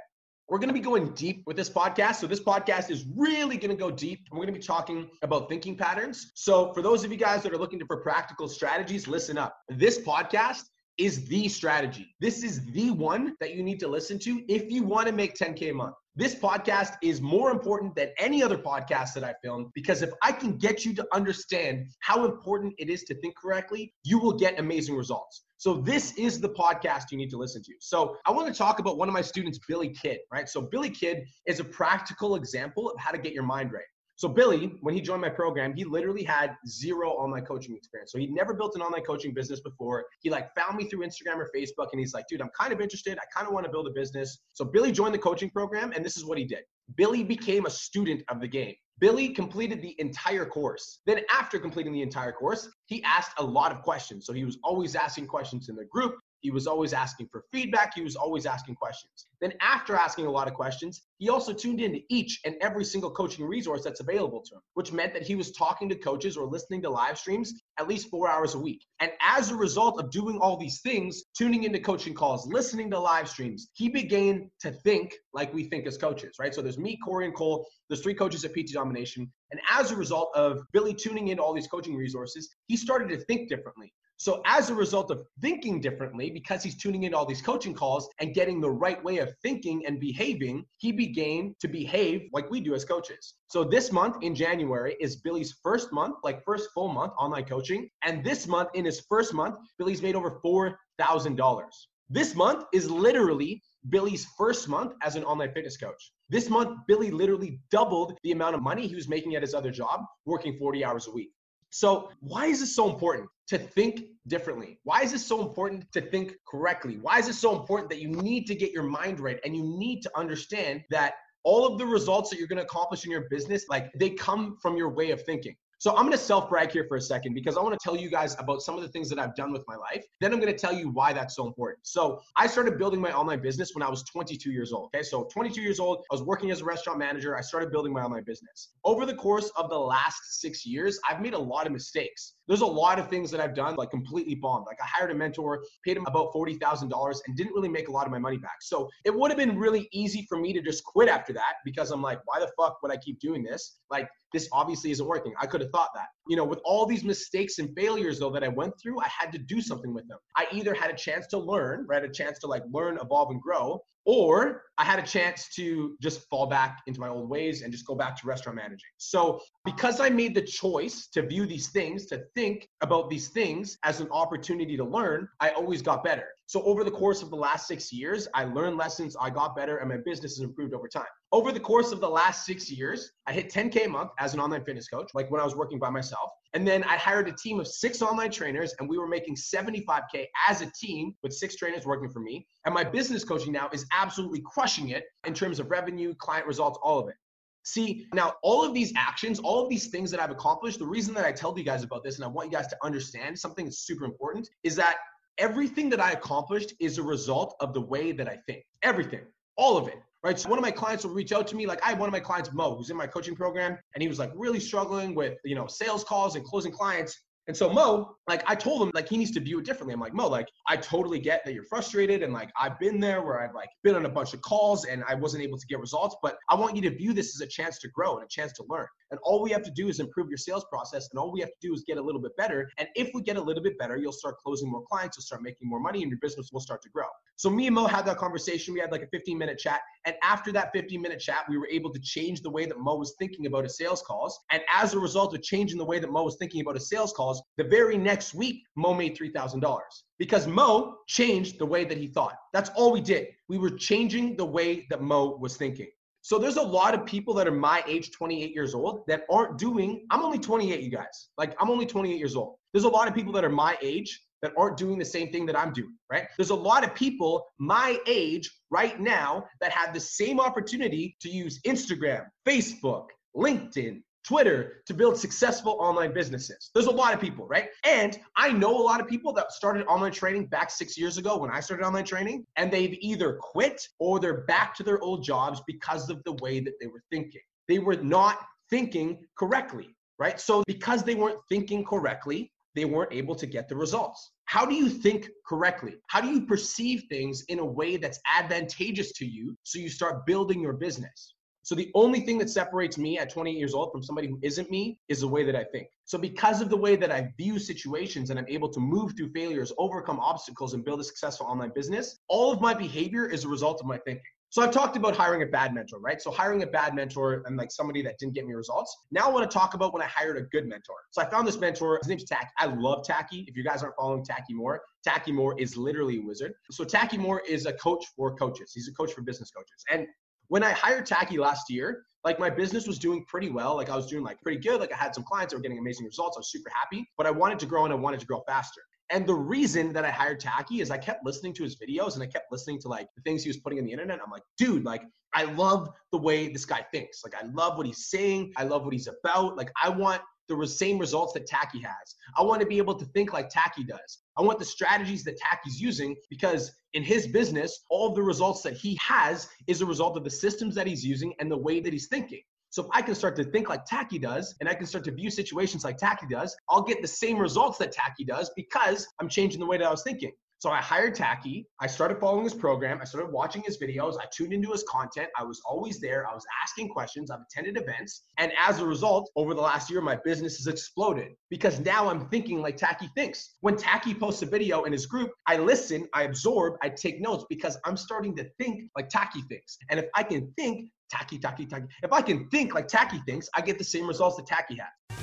We're 0.50 0.60
going 0.60 0.70
to 0.70 0.74
be 0.74 0.80
going 0.80 1.10
deep 1.10 1.44
with 1.46 1.58
this 1.58 1.70
podcast. 1.70 2.16
So, 2.16 2.28
this 2.28 2.40
podcast 2.40 2.90
is 2.90 3.06
really 3.16 3.58
going 3.58 3.70
to 3.70 3.76
go 3.76 3.92
deep. 3.92 4.28
We're 4.32 4.38
going 4.38 4.54
to 4.54 4.60
be 4.60 4.66
talking 4.66 5.10
about 5.22 5.50
thinking 5.50 5.76
patterns. 5.76 6.32
So, 6.36 6.74
for 6.74 6.82
those 6.82 7.04
of 7.04 7.12
you 7.12 7.18
guys 7.18 7.44
that 7.44 7.52
are 7.52 7.58
looking 7.58 7.86
for 7.86 7.98
practical 7.98 8.48
strategies, 8.48 9.10
listen 9.10 9.38
up. 9.38 9.58
This 9.68 10.00
podcast 10.00 10.64
is 10.98 11.26
the 11.26 11.50
strategy. 11.50 12.16
This 12.22 12.44
is 12.44 12.66
the 12.72 12.92
one 12.92 13.36
that 13.42 13.56
you 13.56 13.62
need 13.62 13.80
to 13.82 13.90
listen 13.90 14.18
to 14.20 14.42
if 14.48 14.72
you 14.72 14.84
want 14.84 15.08
to 15.08 15.14
make 15.14 15.36
10K 15.36 15.72
a 15.72 15.74
month. 15.74 15.96
This 16.16 16.34
podcast 16.34 16.94
is 17.04 17.22
more 17.22 17.52
important 17.52 17.94
than 17.96 18.10
any 18.18 18.42
other 18.42 18.58
podcast 18.58 19.14
that 19.16 19.26
I 19.26 19.36
filmed 19.44 19.68
because 19.76 20.02
if 20.02 20.12
I 20.24 20.32
can 20.32 20.58
get 20.58 20.86
you 20.86 20.96
to 20.96 21.08
understand 21.14 21.88
how 22.00 22.26
important 22.26 22.74
it 22.80 22.90
is 22.90 23.04
to 23.04 23.16
think 23.16 23.36
correctly, 23.36 23.94
you 24.04 24.18
will 24.18 24.34
get 24.34 24.60
amazing 24.60 24.96
results. 24.96 25.44
So 25.58 25.76
this 25.76 26.14
is 26.18 26.40
the 26.40 26.50
podcast 26.50 27.06
you 27.12 27.18
need 27.18 27.32
to 27.32 27.38
listen 27.38 27.64
to. 27.64 27.74
So 27.80 28.18
I 28.26 28.32
want 28.32 28.48
to 28.48 28.54
talk 28.54 28.78
about 28.80 28.98
one 28.98 29.08
of 29.08 29.14
my 29.14 29.22
students, 29.22 29.60
Billy 29.68 29.90
Kidd, 29.90 30.20
right? 30.32 30.48
So 30.48 30.62
Billy 30.62 30.90
Kidd 30.90 31.24
is 31.48 31.60
a 31.60 31.64
practical 31.64 32.36
example 32.36 32.92
of 32.92 33.00
how 33.00 33.12
to 33.12 33.18
get 33.18 33.34
your 33.34 33.44
mind 33.44 33.72
right. 33.72 33.84
So 34.18 34.28
Billy, 34.28 34.74
when 34.82 34.96
he 34.96 35.02
joined 35.02 35.22
my 35.22 35.30
program, 35.30 35.76
he 35.76 35.84
literally 35.84 36.24
had 36.24 36.56
zero 36.68 37.10
online 37.12 37.46
coaching 37.46 37.76
experience. 37.76 38.12
So 38.12 38.18
he'd 38.18 38.32
never 38.32 38.54
built 38.54 38.76
an 38.76 38.82
online 38.82 39.04
coaching 39.04 39.32
business 39.32 39.60
before. 39.60 40.06
He 40.22 40.32
like 40.32 40.54
found 40.56 40.76
me 40.76 40.86
through 40.86 41.06
Instagram 41.06 41.38
or 41.38 41.50
Facebook 41.56 41.90
and 41.92 42.00
he's 42.00 42.16
like, 42.16 42.26
dude, 42.28 42.42
I'm 42.42 42.50
kind 42.60 42.74
of 42.74 42.82
interested. 42.82 43.20
I 43.20 43.26
kind 43.32 43.48
of 43.48 43.54
want 43.54 43.68
to 43.68 43.72
build 43.72 43.88
a 43.88 43.92
business. 43.92 44.40
So 44.54 44.66
Billy 44.66 44.92
joined 44.92 45.14
the 45.14 45.20
coaching 45.20 45.52
program 45.52 45.92
and 45.96 46.04
this 46.04 46.18
is 46.18 46.26
what 46.26 46.40
he 46.40 46.46
did. 46.46 46.64
Billy 46.96 47.24
became 47.24 47.68
a 47.68 47.70
student 47.70 48.24
of 48.30 48.42
the 48.42 48.48
game. 48.48 48.74
Billy 49.00 49.30
completed 49.30 49.82
the 49.82 49.96
entire 50.00 50.46
course. 50.46 51.00
Then, 51.06 51.22
after 51.32 51.60
completing 51.60 51.94
the 51.94 52.02
entire 52.02 52.32
course, 52.32 52.70
he 52.86 53.04
asked 53.04 53.32
a 53.38 53.44
lot 53.44 53.72
of 53.72 53.82
questions. 53.82 54.26
So, 54.26 54.34
he 54.34 54.46
was 54.46 54.58
always 54.64 54.96
asking 54.96 55.28
questions 55.28 55.70
in 55.70 55.76
the 55.76 55.86
group. 55.86 56.16
He 56.42 56.52
was 56.52 56.68
always 56.68 56.94
asking 56.94 57.28
for 57.32 57.44
feedback. 57.52 57.94
He 57.96 58.02
was 58.02 58.16
always 58.16 58.46
asking 58.46 58.76
questions. 58.76 59.28
Then, 59.42 59.54
after 59.62 59.96
asking 59.96 60.26
a 60.26 60.32
lot 60.32 60.48
of 60.48 60.54
questions, 60.54 61.04
he 61.18 61.30
also 61.30 61.54
tuned 61.54 61.82
into 61.82 62.00
each 62.10 62.40
and 62.46 62.56
every 62.62 62.86
single 62.86 63.12
coaching 63.12 63.46
resource 63.46 63.84
that's 63.84 64.00
available 64.00 64.42
to 64.44 64.56
him, 64.56 64.62
which 64.74 64.92
meant 64.92 65.14
that 65.14 65.24
he 65.24 65.36
was 65.36 65.52
talking 65.52 65.90
to 65.90 65.96
coaches 65.96 66.38
or 66.38 66.46
listening 66.46 66.82
to 66.84 66.90
live 66.90 67.18
streams 67.18 67.54
at 67.80 67.88
least 67.88 68.10
four 68.10 68.30
hours 68.30 68.56
a 68.56 68.60
week. 68.60 68.84
And 69.00 69.12
as 69.22 69.52
a 69.52 69.56
result 69.56 70.00
of 70.00 70.12
doing 70.12 70.40
all 70.40 70.58
these 70.58 70.82
things, 70.82 71.24
tuning 71.38 71.64
into 71.64 71.80
coaching 71.80 72.14
calls, 72.14 72.48
listening 72.48 72.90
to 72.92 73.00
live 73.00 73.30
streams, 73.30 73.70
he 73.74 73.90
began 73.90 74.50
to 74.62 74.72
think 74.72 75.14
like 75.34 75.54
we 75.54 75.64
think 75.64 75.86
as 75.86 75.98
coaches, 75.98 76.36
right? 76.40 76.54
So 76.54 76.62
there's 76.62 76.80
me, 76.80 76.98
Corey, 77.04 77.26
and 77.26 77.36
Cole. 77.36 77.68
There's 77.90 78.02
three 78.02 78.16
coaches 78.16 78.44
at 78.46 78.54
PT 78.54 78.74
Domination. 78.74 79.32
And 79.52 79.62
as 79.70 79.92
a 79.92 79.96
result 79.96 80.30
of 80.36 80.62
Billy 80.74 80.94
tuning 80.94 81.30
into 81.30 81.44
all 81.44 81.54
these 81.54 81.68
coaching 81.68 81.96
resources, 81.96 82.50
he 82.68 82.76
started 82.76 83.10
to 83.10 83.18
think 83.26 83.50
differently. 83.50 83.94
So, 84.20 84.42
as 84.48 84.72
a 84.72 84.76
result 84.76 85.12
of 85.12 85.22
thinking 85.42 85.80
differently, 85.80 86.32
because 86.32 86.64
he's 86.64 86.76
tuning 86.76 87.04
in 87.04 87.14
all 87.14 87.26
these 87.26 87.42
coaching 87.42 87.76
calls 87.76 88.10
and 88.20 88.34
getting 88.34 88.60
the 88.60 88.70
right 88.70 89.02
way 89.04 89.20
of 89.20 89.32
thinking 89.44 89.86
and 89.86 90.00
behaving, 90.00 90.66
he 90.78 90.92
began 90.92 91.56
to 91.60 91.68
behave 91.68 92.28
like 92.34 92.50
we 92.50 92.60
do 92.60 92.74
as 92.74 92.84
coaches. 92.84 93.36
So, 93.50 93.64
this 93.64 93.92
month 93.92 94.18
in 94.24 94.34
January 94.34 94.98
is 95.00 95.18
Billy's 95.18 95.60
first 95.62 95.94
month, 95.94 96.16
like 96.24 96.44
first 96.44 96.70
full 96.74 96.88
month 96.88 97.14
online 97.20 97.46
coaching. 97.46 97.90
And 98.04 98.24
this 98.24 98.48
month, 98.48 98.70
in 98.74 98.86
his 98.86 99.02
first 99.08 99.36
month, 99.36 99.56
Billy's 99.78 100.02
made 100.02 100.16
over 100.16 100.40
$4,000. 100.44 101.62
This 102.10 102.34
month 102.34 102.64
is 102.74 102.90
literally 102.90 103.62
Billy's 103.90 104.26
first 104.36 104.68
month 104.68 104.94
as 105.04 105.16
an 105.16 105.26
online 105.26 105.54
fitness 105.54 105.78
coach. 105.78 106.12
This 106.30 106.50
month, 106.50 106.80
Billy 106.88 107.12
literally 107.12 107.60
doubled 107.70 108.18
the 108.24 108.32
amount 108.32 108.56
of 108.56 108.64
money 108.64 108.88
he 108.88 108.96
was 108.96 109.08
making 109.08 109.36
at 109.36 109.44
his 109.44 109.54
other 109.54 109.72
job, 109.72 110.02
working 110.26 110.58
40 110.58 110.84
hours 110.84 111.08
a 111.08 111.12
week. 111.12 111.30
So, 111.70 112.10
why 112.20 112.48
is 112.48 112.60
this 112.60 112.76
so 112.76 112.90
important 112.90 113.30
to 113.48 113.58
think 113.58 114.02
differently? 114.28 114.80
Why 114.84 115.02
is 115.02 115.12
this 115.12 115.26
so 115.26 115.42
important 115.42 115.92
to 115.94 116.02
think 116.02 116.36
correctly? 116.48 116.98
Why 117.02 117.20
is 117.20 117.28
it 117.28 117.34
so 117.34 117.60
important 117.60 117.90
that 117.90 118.02
you 118.02 118.10
need 118.10 118.48
to 118.48 118.56
get 118.56 118.72
your 118.72 118.84
mind 118.84 119.20
right 119.20 119.40
and 119.44 119.56
you 119.56 119.64
need 119.64 120.02
to 120.02 120.12
understand 120.18 120.84
that 120.90 121.16
all 121.44 121.66
of 121.66 121.78
the 121.78 121.86
results 121.86 122.30
that 122.30 122.40
you're 122.40 122.48
going 122.48 122.58
to 122.58 122.64
accomplish 122.64 123.06
in 123.06 123.12
your 123.12 123.28
business 123.30 123.66
like 123.70 123.92
they 123.94 124.10
come 124.10 124.58
from 124.62 124.76
your 124.76 124.90
way 124.90 125.12
of 125.12 125.22
thinking 125.24 125.56
So 125.80 125.92
I'm 125.92 126.04
going 126.06 126.12
to 126.12 126.18
self 126.18 126.50
brag 126.50 126.72
here 126.72 126.86
for 126.88 126.98
a 126.98 127.02
second 127.02 127.36
because 127.36 127.56
I 127.56 127.62
want 127.62 127.74
to 127.74 127.80
tell 127.84 127.96
you 127.96 128.10
guys 128.10 128.36
about 128.40 128.64
some 128.64 128.76
of 128.76 128.82
the 128.82 128.88
things 128.88 129.10
that 129.10 129.20
I've 129.20 129.36
done 129.36 129.54
with 129.54 129.64
my 129.68 129.76
life. 129.76 130.04
Then 130.20 130.34
I'm 130.34 130.40
going 130.40 130.52
to 130.52 130.58
tell 130.58 130.74
you 130.74 130.90
why 130.90 131.14
that's 131.14 131.36
so 131.36 131.46
important. 131.46 131.86
So 131.86 132.20
I 132.36 132.48
started 132.48 132.80
building 132.80 133.00
my 133.00 133.12
online 133.12 133.42
business 133.42 133.76
when 133.76 133.84
I 133.84 133.90
was 133.90 134.02
22 134.04 134.52
years 134.52 134.74
old. 134.74 134.90
Okay. 134.96 135.04
So 135.04 135.26
22 135.32 135.62
years 135.62 135.80
old, 135.80 136.04
I 136.12 136.16
was 136.16 136.24
working 136.24 136.50
as 136.50 136.62
a 136.62 136.66
restaurant 136.66 136.98
manager. 136.98 137.38
I 137.38 137.42
started 137.42 137.72
building 137.72 137.94
my 137.94 138.02
online 138.02 138.24
business. 138.24 138.70
Over 138.84 139.06
the 139.06 139.14
course 139.14 139.52
of 139.56 139.70
the 139.70 139.78
last 139.78 140.42
six 140.42 140.66
years, 140.66 141.00
I've 141.08 141.22
made 141.22 141.36
a 141.36 141.40
lot 141.40 141.68
of 141.68 141.74
mistakes. 141.74 142.34
There's 142.48 142.62
a 142.62 142.66
lot 142.66 142.98
of 142.98 143.08
things 143.08 143.30
that 143.30 143.40
I've 143.40 143.54
done 143.54 143.76
like 143.76 143.92
completely 143.92 144.34
bombed. 144.34 144.66
Like 144.66 144.78
I 144.82 144.88
hired 144.88 145.12
a 145.12 145.16
mentor, 145.16 145.64
paid 145.86 145.98
him 145.98 146.06
about 146.08 146.34
$40,000 146.34 147.20
and 147.28 147.38
didn't 147.38 147.54
really 147.54 147.70
make 147.70 147.88
a 147.88 147.92
lot 147.92 148.08
of 148.08 148.12
my 148.12 148.20
money 148.20 148.38
back. 148.38 148.62
So 148.62 148.90
it 149.06 149.14
would 149.14 149.30
have 149.30 149.38
been 149.38 149.58
really 149.60 149.88
easy 149.92 150.26
for 150.28 150.40
me 150.40 150.54
to 150.54 150.62
just 150.62 150.84
quit 150.86 151.08
after 151.08 151.34
that 151.34 151.56
because 151.66 151.92
I'm 151.92 152.02
like, 152.02 152.20
why 152.26 152.40
the 152.40 152.50
fuck 152.58 152.82
would 152.82 152.92
I 152.92 152.98
keep 152.98 153.20
doing 153.20 153.44
this? 153.44 153.78
Like 153.92 154.10
this 154.34 154.50
obviously 154.52 154.92
isn't 154.92 155.06
working. 155.06 155.34
I 155.40 155.46
could 155.46 155.62
have 155.62 155.67
thought 155.72 155.90
that. 155.96 156.08
You 156.28 156.38
know, 156.38 156.46
with 156.46 156.60
all 156.64 156.86
these 156.86 157.04
mistakes 157.04 157.60
and 157.60 157.70
failures 157.76 158.20
though 158.20 158.32
that 158.32 158.44
I 158.44 158.48
went 158.48 158.74
through, 158.82 159.00
I 159.00 159.08
had 159.08 159.32
to 159.34 159.38
do 159.38 159.62
something 159.62 159.94
with 159.94 160.08
them. 160.08 160.18
I 160.36 160.48
either 160.52 160.74
had 160.74 160.92
a 160.92 160.96
chance 160.96 161.28
to 161.28 161.38
learn, 161.38 161.86
right? 161.88 162.04
A 162.04 162.10
chance 162.10 162.40
to 162.40 162.48
like 162.48 162.64
learn, 162.72 162.98
evolve, 163.02 163.32
and 163.32 163.42
grow, 163.42 163.82
or 164.08 164.64
I 164.78 164.86
had 164.86 165.00
a 165.00 165.04
chance 165.04 165.50
to 165.56 165.98
just 166.02 166.28
fall 166.30 166.48
back 166.48 166.80
into 166.88 167.00
my 167.00 167.10
old 167.10 167.30
ways 167.30 167.62
and 167.62 167.74
just 167.74 167.86
go 167.86 167.94
back 167.94 168.16
to 168.22 168.26
restaurant 168.26 168.56
managing. 168.56 168.90
So, 168.98 169.42
because 169.66 170.00
I 170.00 170.10
made 170.10 170.34
the 170.34 170.42
choice 170.42 171.08
to 171.08 171.24
view 171.24 171.46
these 171.46 171.70
things, 171.70 172.06
to 172.08 172.24
think 172.34 172.70
about 172.82 173.10
these 173.10 173.28
things 173.28 173.78
as 173.84 174.00
an 174.00 174.08
opportunity 174.12 174.78
to 174.78 174.84
learn, 174.84 175.28
I 175.42 175.50
always 175.50 175.82
got 175.82 176.06
better. 176.06 176.24
So, 176.46 176.64
over 176.64 176.86
the 176.86 176.92
course 176.92 177.22
of 177.22 177.30
the 177.30 177.36
last 177.36 177.68
six 177.68 177.92
years, 177.92 178.30
I 178.34 178.46
learned 178.46 178.78
lessons, 178.78 179.18
I 179.20 179.30
got 179.30 179.58
better, 179.58 179.78
and 179.78 179.90
my 179.90 179.98
business 179.98 180.38
has 180.38 180.40
improved 180.40 180.74
over 180.74 180.88
time. 180.88 181.04
Over 181.34 181.52
the 181.52 181.60
course 181.60 181.92
of 181.92 182.00
the 182.00 182.10
last 182.10 182.46
six 182.46 182.72
years, 182.72 183.12
I 183.28 183.34
hit 183.34 183.52
10K 183.52 183.88
a 183.88 183.90
month 183.90 184.12
as 184.20 184.34
an 184.34 184.40
online 184.40 184.64
fitness 184.64 184.88
coach, 184.88 185.10
like 185.14 185.30
when 185.30 185.42
I 185.42 185.44
was 185.44 185.56
working 185.56 185.80
by 185.80 185.90
myself. 185.90 186.30
And 186.54 186.68
then 186.68 186.84
I 186.84 186.98
hired 186.98 187.28
a 187.28 187.34
team 187.34 187.60
of 187.60 187.68
six 187.68 188.02
online 188.02 188.32
trainers, 188.32 188.74
and 188.80 188.90
we 188.90 188.98
were 188.98 189.08
making 189.08 189.36
75K 189.36 190.26
as 190.48 190.62
a 190.62 190.72
team 190.72 191.14
with 191.22 191.34
six 191.34 191.56
trainers 191.56 191.86
working 191.86 192.10
for 192.10 192.20
me. 192.20 192.48
And 192.66 192.74
my 192.74 192.84
business 192.84 193.24
coaching 193.24 193.52
now 193.52 193.70
is 193.74 193.86
absolutely 193.94 194.42
crushing 194.46 194.90
it 194.90 195.04
in 195.26 195.34
terms 195.34 195.60
of 195.60 195.70
revenue, 195.70 196.14
client 196.16 196.48
results, 196.48 196.80
all 196.82 197.00
of 197.00 197.10
it. 197.10 197.16
See, 197.64 198.08
now 198.14 198.36
all 198.44 198.64
of 198.64 198.74
these 198.74 198.94
actions, 198.96 199.40
all 199.40 199.62
of 199.62 199.70
these 199.70 199.88
things 199.88 200.10
that 200.12 200.22
I've 200.22 200.32
accomplished, 200.32 200.80
the 200.80 200.88
reason 200.88 201.14
that 201.16 201.26
I 201.26 201.34
tell 201.34 201.58
you 201.58 201.66
guys 201.66 201.84
about 201.84 202.02
this 202.02 202.16
and 202.16 202.24
I 202.24 202.28
want 202.30 202.50
you 202.50 202.58
guys 202.58 202.68
to 202.68 202.78
understand 202.82 203.38
something 203.38 203.66
that's 203.66 203.80
super 203.80 204.06
important 204.06 204.48
is 204.64 204.74
that 204.78 204.96
everything 205.38 205.90
that 205.90 206.00
I 206.00 206.12
accomplished 206.12 206.74
is 206.80 206.98
a 206.98 207.04
result 207.04 207.56
of 207.60 207.74
the 207.74 207.82
way 207.82 208.14
that 208.14 208.30
I 208.30 208.38
think. 208.48 208.64
Everything, 208.84 209.22
all 209.58 209.78
of 209.78 209.90
it. 209.90 210.00
Right. 210.28 210.38
So 210.38 210.50
one 210.50 210.60
of 210.60 210.62
my 210.62 210.72
clients 210.72 211.06
will 211.06 211.14
reach 211.14 211.32
out 211.32 211.48
to 211.48 211.56
me. 211.56 211.66
Like 211.66 211.82
I 211.82 211.88
have 211.88 212.00
one 212.00 212.10
of 212.10 212.12
my 212.12 212.20
clients, 212.20 212.52
Mo, 212.52 212.76
who's 212.76 212.90
in 212.90 212.98
my 212.98 213.08
coaching 213.08 213.34
program, 213.34 213.78
and 213.96 214.02
he 214.02 214.10
was 214.10 214.20
like 214.20 214.30
really 214.36 214.60
struggling 214.60 215.16
with, 215.16 215.38
you 215.46 215.56
know, 215.56 215.68
sales 215.68 216.04
calls 216.04 216.36
and 216.36 216.44
closing 216.44 216.70
clients. 216.70 217.27
And 217.48 217.56
so 217.56 217.72
Mo, 217.72 218.18
like 218.28 218.44
I 218.46 218.56
told 218.56 218.82
him, 218.82 218.92
like 218.94 219.08
he 219.08 219.18
needs 219.18 219.32
to 219.32 219.40
view 219.40 219.60
it 219.60 219.66
differently. 219.66 219.94
I'm 219.94 220.02
like, 220.02 220.14
Mo, 220.14 220.28
like 220.28 220.50
I 220.68 220.76
totally 220.76 221.20
get 221.20 221.46
that 221.46 221.54
you're 221.54 221.64
frustrated, 221.64 222.22
and 222.22 222.34
like 222.34 222.50
I've 222.60 222.78
been 222.78 223.00
there 223.00 223.22
where 223.22 223.42
I've 223.42 223.56
like 223.56 223.70
been 223.84 223.96
on 223.96 224.06
a 224.06 224.10
bunch 224.10 224.34
of 224.34 224.42
calls 224.42 224.86
and 224.86 225.04
I 225.08 225.16
wasn't 225.16 225.44
able 225.44 225.58
to 225.58 225.66
get 225.68 225.80
results, 225.80 226.16
but 226.22 226.38
I 226.50 226.56
want 226.56 226.76
you 226.76 226.82
to 226.84 226.90
view 226.90 227.14
this 227.14 227.36
as 227.36 227.42
a 227.42 227.48
chance 227.48 227.80
to 227.80 227.88
grow 227.90 228.16
and 228.16 228.26
a 228.26 228.28
chance 228.28 228.52
to 228.54 228.66
learn. 228.68 228.88
And 229.12 229.20
all 229.24 229.42
we 229.42 229.52
have 229.52 229.64
to 229.64 229.72
do 229.72 229.88
is 229.88 230.02
improve 230.02 230.28
your 230.30 230.38
sales 230.38 230.66
process, 230.70 231.08
and 231.12 231.20
all 231.20 231.32
we 231.32 231.40
have 231.40 231.50
to 231.50 231.56
do 231.62 231.74
is 231.74 231.84
get 231.88 231.98
a 231.98 232.02
little 232.02 232.22
bit 232.22 232.36
better. 232.36 232.70
And 232.78 232.90
if 232.96 233.12
we 233.14 233.22
get 233.22 233.38
a 233.38 233.42
little 233.42 233.64
bit 233.64 233.78
better, 233.78 233.96
you'll 233.96 234.12
start 234.12 234.38
closing 234.40 234.70
more 234.70 234.84
clients, 234.84 235.18
you'll 235.18 235.24
start 235.24 235.42
making 235.42 235.70
more 235.70 235.80
money, 235.80 236.02
and 236.02 236.12
your 236.12 236.20
business 236.20 236.50
will 236.52 236.60
start 236.60 236.82
to 236.82 236.90
grow. 236.90 237.08
So 237.38 237.50
me 237.50 237.68
and 237.68 237.76
Mo 237.76 237.86
had 237.86 238.06
that 238.08 238.18
conversation. 238.18 238.74
We 238.74 238.82
had 238.82 238.92
like 238.92 239.04
a 239.04 239.08
15 239.08 239.38
minute 239.38 239.58
chat, 239.58 239.82
and 240.06 240.16
after 240.22 240.52
that 240.52 240.72
15 240.74 241.02
minute 241.02 241.20
chat, 241.20 241.46
we 241.48 241.58
were 241.58 241.68
able 241.72 241.94
to 241.94 242.00
change 242.02 242.42
the 242.42 242.50
way 242.50 242.66
that 242.66 242.78
Mo 242.78 242.96
was 242.96 243.16
thinking 243.18 243.46
about 243.46 243.64
his 243.64 243.78
sales 243.78 244.02
calls. 244.02 244.38
And 244.52 244.62
as 244.70 244.94
a 244.94 245.00
result 245.00 245.34
of 245.34 245.42
changing 245.42 245.78
the 245.78 245.86
way 245.86 246.00
that 246.00 246.12
Mo 246.12 246.24
was 246.24 246.36
thinking 246.36 246.62
about 246.62 246.76
his 246.76 246.90
sales 246.90 247.14
calls, 247.14 247.37
the 247.58 247.64
very 247.64 247.98
next 247.98 248.34
week, 248.34 248.64
Mo 248.76 248.94
made 248.94 249.18
$3,000 249.18 249.80
because 250.20 250.48
Mo 250.48 250.98
changed 251.08 251.60
the 251.60 251.66
way 251.66 251.86
that 251.86 251.98
he 251.98 252.08
thought. 252.08 252.36
That's 252.54 252.70
all 252.76 252.92
we 252.92 253.02
did. 253.02 253.28
We 253.50 253.58
were 253.58 253.72
changing 253.72 254.38
the 254.38 254.46
way 254.46 254.86
that 254.90 255.02
Mo 255.02 255.38
was 255.40 255.58
thinking. 255.58 255.88
So 256.22 256.38
there's 256.38 256.58
a 256.58 256.62
lot 256.62 256.94
of 256.94 257.06
people 257.06 257.34
that 257.36 257.48
are 257.48 257.52
my 257.52 257.84
age, 257.88 258.12
28 258.12 258.54
years 258.54 258.74
old, 258.74 259.04
that 259.08 259.24
aren't 259.32 259.58
doing. 259.58 260.06
I'm 260.12 260.22
only 260.24 260.40
28, 260.40 260.82
you 260.82 260.90
guys. 260.90 261.30
Like 261.38 261.56
I'm 261.60 261.70
only 261.70 261.86
28 261.86 262.18
years 262.18 262.36
old. 262.36 262.56
There's 262.74 262.84
a 262.84 262.90
lot 262.90 263.08
of 263.08 263.16
people 263.16 263.32
that 263.34 263.46
are 263.46 263.50
my 263.50 263.78
age 263.82 264.22
that 264.42 264.52
aren't 264.58 264.78
doing 264.78 265.00
the 265.00 265.06
same 265.06 265.32
thing 265.32 265.46
that 265.46 265.58
I'm 265.58 265.74
doing, 265.74 265.96
right? 266.12 266.28
There's 266.38 266.50
a 266.50 266.56
lot 266.56 266.84
of 266.84 266.94
people 266.94 267.46
my 267.60 267.98
age 268.08 268.52
right 268.70 269.00
now 269.00 269.46
that 269.62 269.72
have 269.72 269.94
the 269.94 270.00
same 270.00 270.40
opportunity 270.40 271.16
to 271.22 271.30
use 271.30 271.60
Instagram, 271.66 272.26
Facebook, 272.48 273.06
LinkedIn, 273.36 274.02
Twitter 274.28 274.84
to 274.86 274.94
build 274.94 275.18
successful 275.18 275.78
online 275.80 276.14
businesses. 276.14 276.70
There's 276.74 276.88
a 276.88 276.92
lot 276.92 277.14
of 277.14 277.22
people, 277.22 277.48
right? 277.48 277.70
And 277.86 278.20
I 278.36 278.52
know 278.52 278.78
a 278.78 278.84
lot 278.84 279.00
of 279.00 279.08
people 279.08 279.32
that 279.34 279.54
started 279.54 279.86
online 279.86 280.12
training 280.12 280.48
back 280.48 280.70
six 280.70 280.98
years 280.98 281.18
ago 281.18 281.38
when 281.38 281.50
I 281.50 281.62
started 281.62 281.86
online 281.86 282.04
training, 282.04 282.46
and 282.58 282.70
they've 282.70 282.98
either 283.00 283.40
quit 283.42 283.82
or 284.00 284.20
they're 284.20 284.42
back 284.42 284.76
to 284.76 284.84
their 284.84 285.00
old 285.00 285.24
jobs 285.24 285.62
because 285.66 286.10
of 286.10 286.22
the 286.26 286.34
way 286.42 286.60
that 286.60 286.74
they 286.82 286.88
were 286.88 287.02
thinking. 287.10 287.40
They 287.70 287.80
were 287.80 287.96
not 287.96 288.40
thinking 288.70 289.26
correctly, 289.40 289.96
right? 290.20 290.42
So 290.42 290.62
because 290.68 291.04
they 291.04 291.16
weren't 291.16 291.40
thinking 291.48 291.86
correctly, 291.86 292.52
they 292.76 292.84
weren't 292.84 293.14
able 293.14 293.36
to 293.36 293.46
get 293.46 293.70
the 293.70 293.78
results. 293.78 294.34
How 294.44 294.66
do 294.66 294.76
you 294.76 294.90
think 294.90 295.30
correctly? 295.48 295.96
How 296.08 296.20
do 296.20 296.28
you 296.28 296.46
perceive 296.46 297.04
things 297.10 297.46
in 297.48 297.60
a 297.60 297.66
way 297.66 297.96
that's 297.96 298.20
advantageous 298.38 299.14
to 299.14 299.26
you 299.26 299.56
so 299.64 299.80
you 299.80 299.88
start 299.90 300.26
building 300.26 300.60
your 300.60 300.74
business? 300.74 301.34
So 301.68 301.76
the 301.76 301.92
only 301.96 302.22
thing 302.22 302.38
that 302.38 302.50
separates 302.50 302.98
me 302.98 303.20
at 303.20 303.30
28 303.30 303.58
years 303.58 303.74
old 303.74 303.92
from 303.92 304.02
somebody 304.02 304.30
who 304.30 304.40
isn't 304.42 304.72
me 304.72 304.98
is 305.10 305.20
the 305.20 305.28
way 305.28 305.44
that 305.44 305.54
I 305.54 305.66
think. 305.66 305.90
So 306.06 306.18
because 306.18 306.62
of 306.62 306.70
the 306.70 306.78
way 306.78 306.96
that 306.96 307.12
I 307.12 307.34
view 307.38 307.60
situations 307.60 308.30
and 308.30 308.40
I'm 308.40 308.48
able 308.48 308.70
to 308.70 308.80
move 308.80 309.18
through 309.18 309.34
failures, 309.34 309.74
overcome 309.78 310.18
obstacles 310.22 310.74
and 310.74 310.86
build 310.86 311.02
a 311.02 311.04
successful 311.04 311.46
online 311.46 311.74
business, 311.76 312.20
all 312.30 312.54
of 312.54 312.62
my 312.62 312.74
behavior 312.74 313.30
is 313.30 313.44
a 313.44 313.50
result 313.50 313.82
of 313.82 313.86
my 313.86 313.98
thinking. 313.98 314.24
So 314.48 314.62
I've 314.62 314.72
talked 314.72 314.96
about 314.96 315.18
hiring 315.18 315.42
a 315.42 315.46
bad 315.46 315.74
mentor, 315.74 316.00
right? 316.00 316.22
So 316.22 316.32
hiring 316.32 316.64
a 316.64 316.68
bad 316.68 316.96
mentor 316.96 317.44
and 317.46 317.58
like 317.58 317.70
somebody 317.70 318.02
that 318.04 318.18
didn't 318.18 318.34
get 318.34 318.48
me 318.48 318.54
results. 318.54 318.96
Now 319.12 319.28
I 319.28 319.30
want 319.30 319.52
to 319.52 319.54
talk 319.54 319.74
about 319.74 319.92
when 319.92 320.02
I 320.02 320.06
hired 320.06 320.38
a 320.38 320.44
good 320.44 320.66
mentor. 320.66 320.96
So 321.12 321.22
I 321.22 321.30
found 321.30 321.46
this 321.46 321.60
mentor. 321.60 321.98
His 322.02 322.08
name's 322.08 322.24
Taki. 322.24 322.48
I 322.60 322.68
love 322.68 323.06
Taki. 323.06 323.44
If 323.46 323.58
you 323.58 323.64
guys 323.66 323.84
aren't 323.84 323.98
following 323.98 324.24
Taki 324.24 324.54
Moore, 324.54 324.80
Taki 325.04 325.34
Moore 325.34 325.60
is 325.60 325.76
literally 325.76 326.20
a 326.20 326.22
wizard. 326.22 326.54
So 326.72 326.86
Taki 326.86 327.18
Moore 327.18 327.42
is 327.46 327.66
a 327.66 327.74
coach 327.74 328.06
for 328.16 328.38
coaches. 328.38 328.72
He's 328.74 328.88
a 328.88 328.94
coach 328.94 329.12
for 329.12 329.22
business 329.22 329.52
coaches. 329.52 329.84
And 329.92 330.08
when 330.48 330.64
I 330.64 330.72
hired 330.72 331.06
Taki 331.06 331.38
last 331.38 331.70
year, 331.70 332.04
like 332.24 332.40
my 332.40 332.50
business 332.50 332.88
was 332.88 333.00
doing 333.00 333.24
pretty 333.26 333.50
well. 333.50 333.76
Like 333.76 333.90
I 333.90 333.96
was 333.96 334.08
doing 334.08 334.24
like 334.24 334.42
pretty 334.42 334.60
good. 334.60 334.80
Like 334.80 334.92
I 334.92 334.98
had 334.98 335.16
some 335.16 335.24
clients 335.24 335.54
that 335.54 335.58
were 335.58 335.62
getting 335.62 335.80
amazing 335.80 336.06
results. 336.06 336.38
I 336.38 336.40
was 336.40 336.52
super 336.52 336.70
happy, 336.74 337.08
but 337.18 337.26
I 337.26 337.32
wanted 337.32 337.60
to 337.60 337.66
grow 337.66 337.86
and 337.86 337.94
I 337.94 337.98
wanted 337.98 338.20
to 338.20 338.26
grow 338.26 338.42
faster. 338.48 338.82
And 339.10 339.26
the 339.26 339.34
reason 339.34 339.94
that 339.94 340.04
I 340.04 340.10
hired 340.10 340.40
Taki 340.40 340.82
is 340.82 340.92
I 340.92 340.98
kept 340.98 341.26
listening 341.26 341.54
to 341.54 341.64
his 341.64 341.78
videos 341.78 342.16
and 342.16 342.24
I 342.24 342.26
kept 342.26 342.52
listening 342.52 342.80
to 342.82 342.90
like 342.90 343.08
the 343.16 343.22
things 343.22 343.44
he 343.44 343.50
was 343.50 343.58
putting 343.58 343.80
on 343.80 343.86
the 343.86 343.92
internet. 343.92 344.20
I'm 344.24 344.32
like, 344.32 344.44
dude, 344.58 344.84
like 344.84 345.04
I 345.34 345.44
love 345.44 345.90
the 346.12 346.18
way 346.18 346.52
this 346.52 346.66
guy 346.66 346.86
thinks. 346.92 347.24
Like 347.24 347.34
I 347.36 347.46
love 347.54 347.78
what 347.78 347.86
he's 347.86 348.10
saying. 348.10 348.52
I 348.58 348.64
love 348.64 348.84
what 348.84 348.94
he's 348.94 349.08
about. 349.08 349.56
Like 349.56 349.72
I 349.82 349.90
want 349.90 350.22
the 350.50 350.66
same 350.66 350.98
results 350.98 351.34
that 351.34 351.48
Taki 351.48 351.82
has. 351.82 352.16
I 352.38 352.42
want 352.42 352.62
to 352.62 352.68
be 352.68 352.78
able 352.78 352.96
to 352.96 353.06
think 353.06 353.34
like 353.34 353.50
Tacky 353.50 353.84
does. 353.84 354.20
I 354.38 354.42
want 354.44 354.60
the 354.60 354.66
strategies 354.66 355.24
that 355.24 355.40
Taki's 355.40 355.82
using 355.82 356.16
because 356.30 356.72
in 356.94 357.04
his 357.04 357.28
business, 357.28 357.84
all 357.90 358.10
of 358.10 358.16
the 358.16 358.24
results 358.24 358.62
that 358.62 358.74
he 358.74 358.98
has 359.02 359.48
is 359.68 359.82
a 359.82 359.86
result 359.86 360.16
of 360.18 360.24
the 360.24 360.30
systems 360.30 360.76
that 360.76 360.88
he's 360.88 361.04
using 361.04 361.34
and 361.40 361.52
the 361.52 361.58
way 361.58 361.80
that 361.80 361.92
he's 361.92 362.08
thinking. 362.08 362.42
So 362.70 362.84
if 362.84 362.90
I 362.94 363.02
can 363.02 363.16
start 363.16 363.36
to 363.38 363.44
think 363.44 363.70
like 363.70 363.86
Taki 363.86 364.20
does 364.20 364.56
and 364.60 364.70
I 364.70 364.74
can 364.74 364.86
start 364.86 365.04
to 365.06 365.12
view 365.12 365.32
situations 365.32 365.84
like 365.84 365.98
Taki 365.98 366.28
does, 366.30 366.56
I'll 366.70 366.84
get 366.84 367.02
the 367.02 367.08
same 367.08 367.38
results 367.38 367.78
that 367.80 367.92
Taki 367.92 368.26
does 368.26 368.52
because 368.56 369.08
I'm 369.20 369.30
changing 369.30 369.60
the 369.60 369.66
way 369.66 369.78
that 369.78 369.88
I 369.88 369.92
was 369.92 370.04
thinking. 370.04 370.32
So 370.60 370.72
I 370.72 370.78
hired 370.78 371.14
Taki. 371.14 371.68
I 371.80 371.86
started 371.86 372.20
following 372.20 372.44
his 372.44 372.56
program. 372.56 372.98
I 373.00 373.06
started 373.06 373.32
watching 373.32 373.62
his 373.62 373.78
videos. 373.78 374.16
I 374.20 374.26
tuned 374.36 374.54
into 374.54 374.72
his 374.72 374.84
content. 374.90 375.30
I 375.38 375.44
was 375.44 375.62
always 375.70 376.00
there. 376.00 376.28
I 376.28 376.34
was 376.34 376.44
asking 376.64 376.90
questions. 376.90 377.30
I've 377.30 377.42
attended 377.42 377.78
events. 377.78 378.24
And 378.40 378.52
as 378.58 378.80
a 378.80 378.86
result, 378.86 379.30
over 379.36 379.54
the 379.54 379.62
last 379.62 379.92
year, 379.92 380.02
my 380.02 380.18
business 380.26 380.58
has 380.58 380.66
exploded 380.66 381.34
because 381.52 381.80
now 381.82 382.10
I'm 382.10 382.28
thinking 382.30 382.60
like 382.60 382.76
Taki 382.76 383.08
thinks. 383.14 383.58
When 383.62 383.78
Taki 383.78 384.16
posts 384.16 384.42
a 384.42 384.48
video 384.48 384.86
in 384.86 384.94
his 384.94 385.06
group, 385.06 385.30
I 385.46 385.58
listen, 385.58 386.08
I 386.16 386.24
absorb, 386.24 386.74
I 386.82 386.90
take 386.90 387.22
notes 387.22 387.46
because 387.50 387.78
I'm 387.86 387.96
starting 387.96 388.36
to 388.38 388.50
think 388.58 388.90
like 388.96 389.10
Taki 389.10 389.44
thinks. 389.44 389.78
And 389.92 390.00
if 390.00 390.08
I 390.16 390.24
can 390.24 390.52
think, 390.58 390.90
Taki, 391.12 391.38
Taki, 391.38 391.68
Taki, 391.68 391.86
if 392.02 392.12
I 392.12 392.24
can 392.24 392.50
think 392.50 392.74
like 392.74 392.88
Taki 392.88 393.20
thinks, 393.28 393.48
I 393.54 393.62
get 393.62 393.78
the 393.78 393.84
same 393.84 394.08
results 394.08 394.38
that 394.38 394.48
Taki 394.48 394.80
has. 394.80 395.20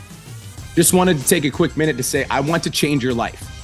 Just 0.77 0.93
wanted 0.93 1.19
to 1.19 1.27
take 1.27 1.45
a 1.45 1.51
quick 1.51 1.77
minute 1.77 1.97
to 1.97 2.05
say, 2.05 2.25
I 2.31 2.39
want 2.39 2.63
to 2.63 2.71
change 2.71 3.03
your 3.03 3.15
life. 3.15 3.64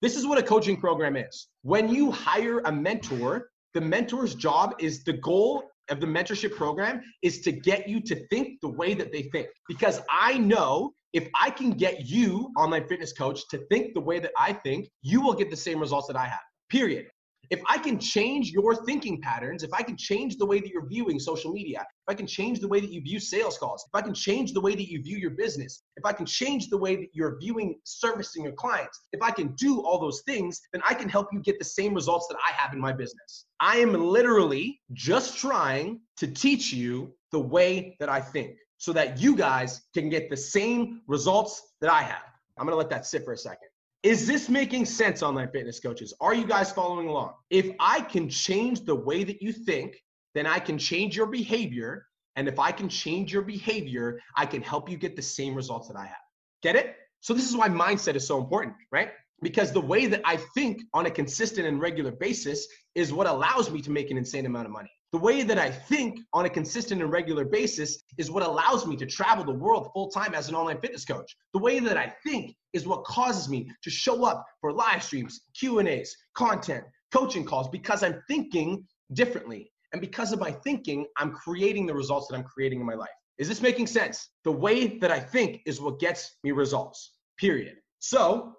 This 0.00 0.16
is 0.16 0.26
what 0.26 0.38
a 0.38 0.42
coaching 0.42 0.76
program 0.76 1.16
is. 1.16 1.48
When 1.62 1.88
you 1.88 2.12
hire 2.12 2.60
a 2.60 2.72
mentor, 2.72 3.48
the 3.74 3.80
mentor's 3.80 4.34
job 4.34 4.74
is 4.78 5.02
the 5.02 5.14
goal 5.14 5.64
of 5.90 6.00
the 6.00 6.06
mentorship 6.06 6.54
program 6.54 7.00
is 7.22 7.40
to 7.40 7.52
get 7.52 7.88
you 7.88 8.00
to 8.02 8.26
think 8.28 8.60
the 8.62 8.68
way 8.68 8.94
that 8.94 9.12
they 9.12 9.22
think. 9.32 9.48
Because 9.66 10.00
I 10.10 10.38
know 10.38 10.92
if 11.12 11.28
I 11.34 11.50
can 11.50 11.70
get 11.72 12.06
you, 12.06 12.52
online 12.56 12.86
fitness 12.86 13.12
coach, 13.12 13.40
to 13.50 13.58
think 13.70 13.94
the 13.94 14.00
way 14.00 14.20
that 14.20 14.32
I 14.38 14.52
think, 14.52 14.88
you 15.02 15.20
will 15.20 15.34
get 15.34 15.50
the 15.50 15.56
same 15.56 15.80
results 15.80 16.06
that 16.08 16.16
I 16.16 16.26
have. 16.26 16.40
Period. 16.70 17.06
If 17.50 17.60
I 17.68 17.78
can 17.78 17.98
change 17.98 18.50
your 18.50 18.74
thinking 18.84 19.20
patterns, 19.22 19.62
if 19.62 19.72
I 19.72 19.82
can 19.82 19.96
change 19.96 20.36
the 20.36 20.44
way 20.44 20.60
that 20.60 20.68
you're 20.68 20.86
viewing 20.86 21.18
social 21.18 21.52
media, 21.52 21.80
if 21.80 22.08
I 22.08 22.14
can 22.14 22.26
change 22.26 22.60
the 22.60 22.68
way 22.68 22.80
that 22.80 22.92
you 22.92 23.00
view 23.00 23.18
sales 23.18 23.56
calls, 23.56 23.84
if 23.86 23.98
I 23.98 24.02
can 24.02 24.12
change 24.12 24.52
the 24.52 24.60
way 24.60 24.74
that 24.74 24.90
you 24.90 25.02
view 25.02 25.16
your 25.16 25.30
business, 25.30 25.82
if 25.96 26.04
I 26.04 26.12
can 26.12 26.26
change 26.26 26.68
the 26.68 26.76
way 26.76 26.96
that 26.96 27.08
you're 27.12 27.38
viewing 27.38 27.78
servicing 27.84 28.44
your 28.44 28.52
clients, 28.52 29.00
if 29.12 29.22
I 29.22 29.30
can 29.30 29.54
do 29.54 29.80
all 29.80 29.98
those 29.98 30.22
things, 30.26 30.60
then 30.72 30.82
I 30.86 30.94
can 30.94 31.08
help 31.08 31.28
you 31.32 31.40
get 31.40 31.58
the 31.58 31.64
same 31.64 31.94
results 31.94 32.26
that 32.28 32.36
I 32.36 32.52
have 32.52 32.74
in 32.74 32.80
my 32.80 32.92
business. 32.92 33.46
I 33.60 33.78
am 33.78 33.92
literally 33.92 34.80
just 34.92 35.38
trying 35.38 36.00
to 36.18 36.26
teach 36.26 36.72
you 36.72 37.14
the 37.32 37.40
way 37.40 37.96
that 38.00 38.08
I 38.08 38.20
think 38.20 38.56
so 38.76 38.92
that 38.92 39.20
you 39.20 39.34
guys 39.34 39.82
can 39.94 40.08
get 40.08 40.30
the 40.30 40.36
same 40.36 41.02
results 41.06 41.62
that 41.80 41.90
I 41.90 42.02
have. 42.02 42.22
I'm 42.58 42.66
gonna 42.66 42.76
let 42.76 42.90
that 42.90 43.06
sit 43.06 43.24
for 43.24 43.32
a 43.32 43.38
second. 43.38 43.68
Is 44.04 44.28
this 44.28 44.48
making 44.48 44.84
sense, 44.84 45.22
online 45.22 45.48
fitness 45.50 45.80
coaches? 45.80 46.14
Are 46.20 46.32
you 46.32 46.46
guys 46.46 46.70
following 46.70 47.08
along? 47.08 47.32
If 47.50 47.70
I 47.80 48.00
can 48.00 48.28
change 48.28 48.84
the 48.84 48.94
way 48.94 49.24
that 49.24 49.42
you 49.42 49.52
think, 49.52 49.96
then 50.34 50.46
I 50.46 50.60
can 50.60 50.78
change 50.78 51.16
your 51.16 51.26
behavior. 51.26 52.06
And 52.36 52.46
if 52.46 52.60
I 52.60 52.70
can 52.70 52.88
change 52.88 53.32
your 53.32 53.42
behavior, 53.42 54.20
I 54.36 54.46
can 54.46 54.62
help 54.62 54.88
you 54.88 54.96
get 54.96 55.16
the 55.16 55.22
same 55.22 55.54
results 55.54 55.88
that 55.88 55.96
I 55.96 56.06
have. 56.06 56.16
Get 56.62 56.76
it? 56.76 56.94
So, 57.20 57.34
this 57.34 57.48
is 57.48 57.56
why 57.56 57.68
mindset 57.68 58.14
is 58.14 58.24
so 58.24 58.38
important, 58.38 58.74
right? 58.92 59.10
Because 59.42 59.72
the 59.72 59.80
way 59.80 60.06
that 60.06 60.20
I 60.24 60.36
think 60.54 60.80
on 60.94 61.06
a 61.06 61.10
consistent 61.10 61.66
and 61.66 61.80
regular 61.80 62.12
basis 62.12 62.68
is 62.94 63.12
what 63.12 63.26
allows 63.26 63.68
me 63.68 63.80
to 63.82 63.90
make 63.90 64.12
an 64.12 64.16
insane 64.16 64.46
amount 64.46 64.66
of 64.66 64.72
money. 64.72 64.90
The 65.12 65.18
way 65.18 65.42
that 65.42 65.58
I 65.58 65.70
think 65.70 66.20
on 66.34 66.44
a 66.44 66.50
consistent 66.50 67.00
and 67.00 67.10
regular 67.10 67.46
basis 67.46 68.02
is 68.18 68.30
what 68.30 68.42
allows 68.42 68.86
me 68.86 68.94
to 68.96 69.06
travel 69.06 69.42
the 69.42 69.52
world 69.52 69.88
full 69.94 70.10
time 70.10 70.34
as 70.34 70.50
an 70.50 70.54
online 70.54 70.80
fitness 70.80 71.06
coach. 71.06 71.34
The 71.54 71.60
way 71.60 71.78
that 71.78 71.96
I 71.96 72.12
think 72.24 72.54
is 72.74 72.86
what 72.86 73.04
causes 73.04 73.48
me 73.48 73.70
to 73.82 73.90
show 73.90 74.24
up 74.24 74.44
for 74.60 74.70
live 74.70 75.02
streams, 75.02 75.40
Q&As, 75.58 76.14
content, 76.34 76.84
coaching 77.10 77.44
calls 77.44 77.68
because 77.70 78.02
I'm 78.02 78.22
thinking 78.28 78.84
differently. 79.14 79.72
And 79.92 80.02
because 80.02 80.32
of 80.32 80.40
my 80.40 80.50
thinking, 80.50 81.06
I'm 81.16 81.32
creating 81.32 81.86
the 81.86 81.94
results 81.94 82.28
that 82.28 82.36
I'm 82.36 82.44
creating 82.44 82.80
in 82.80 82.86
my 82.86 82.94
life. 82.94 83.08
Is 83.38 83.48
this 83.48 83.62
making 83.62 83.86
sense? 83.86 84.28
The 84.44 84.52
way 84.52 84.98
that 84.98 85.10
I 85.10 85.20
think 85.20 85.62
is 85.64 85.80
what 85.80 86.00
gets 86.00 86.36
me 86.44 86.50
results. 86.50 87.12
Period. 87.38 87.76
So, 88.00 88.52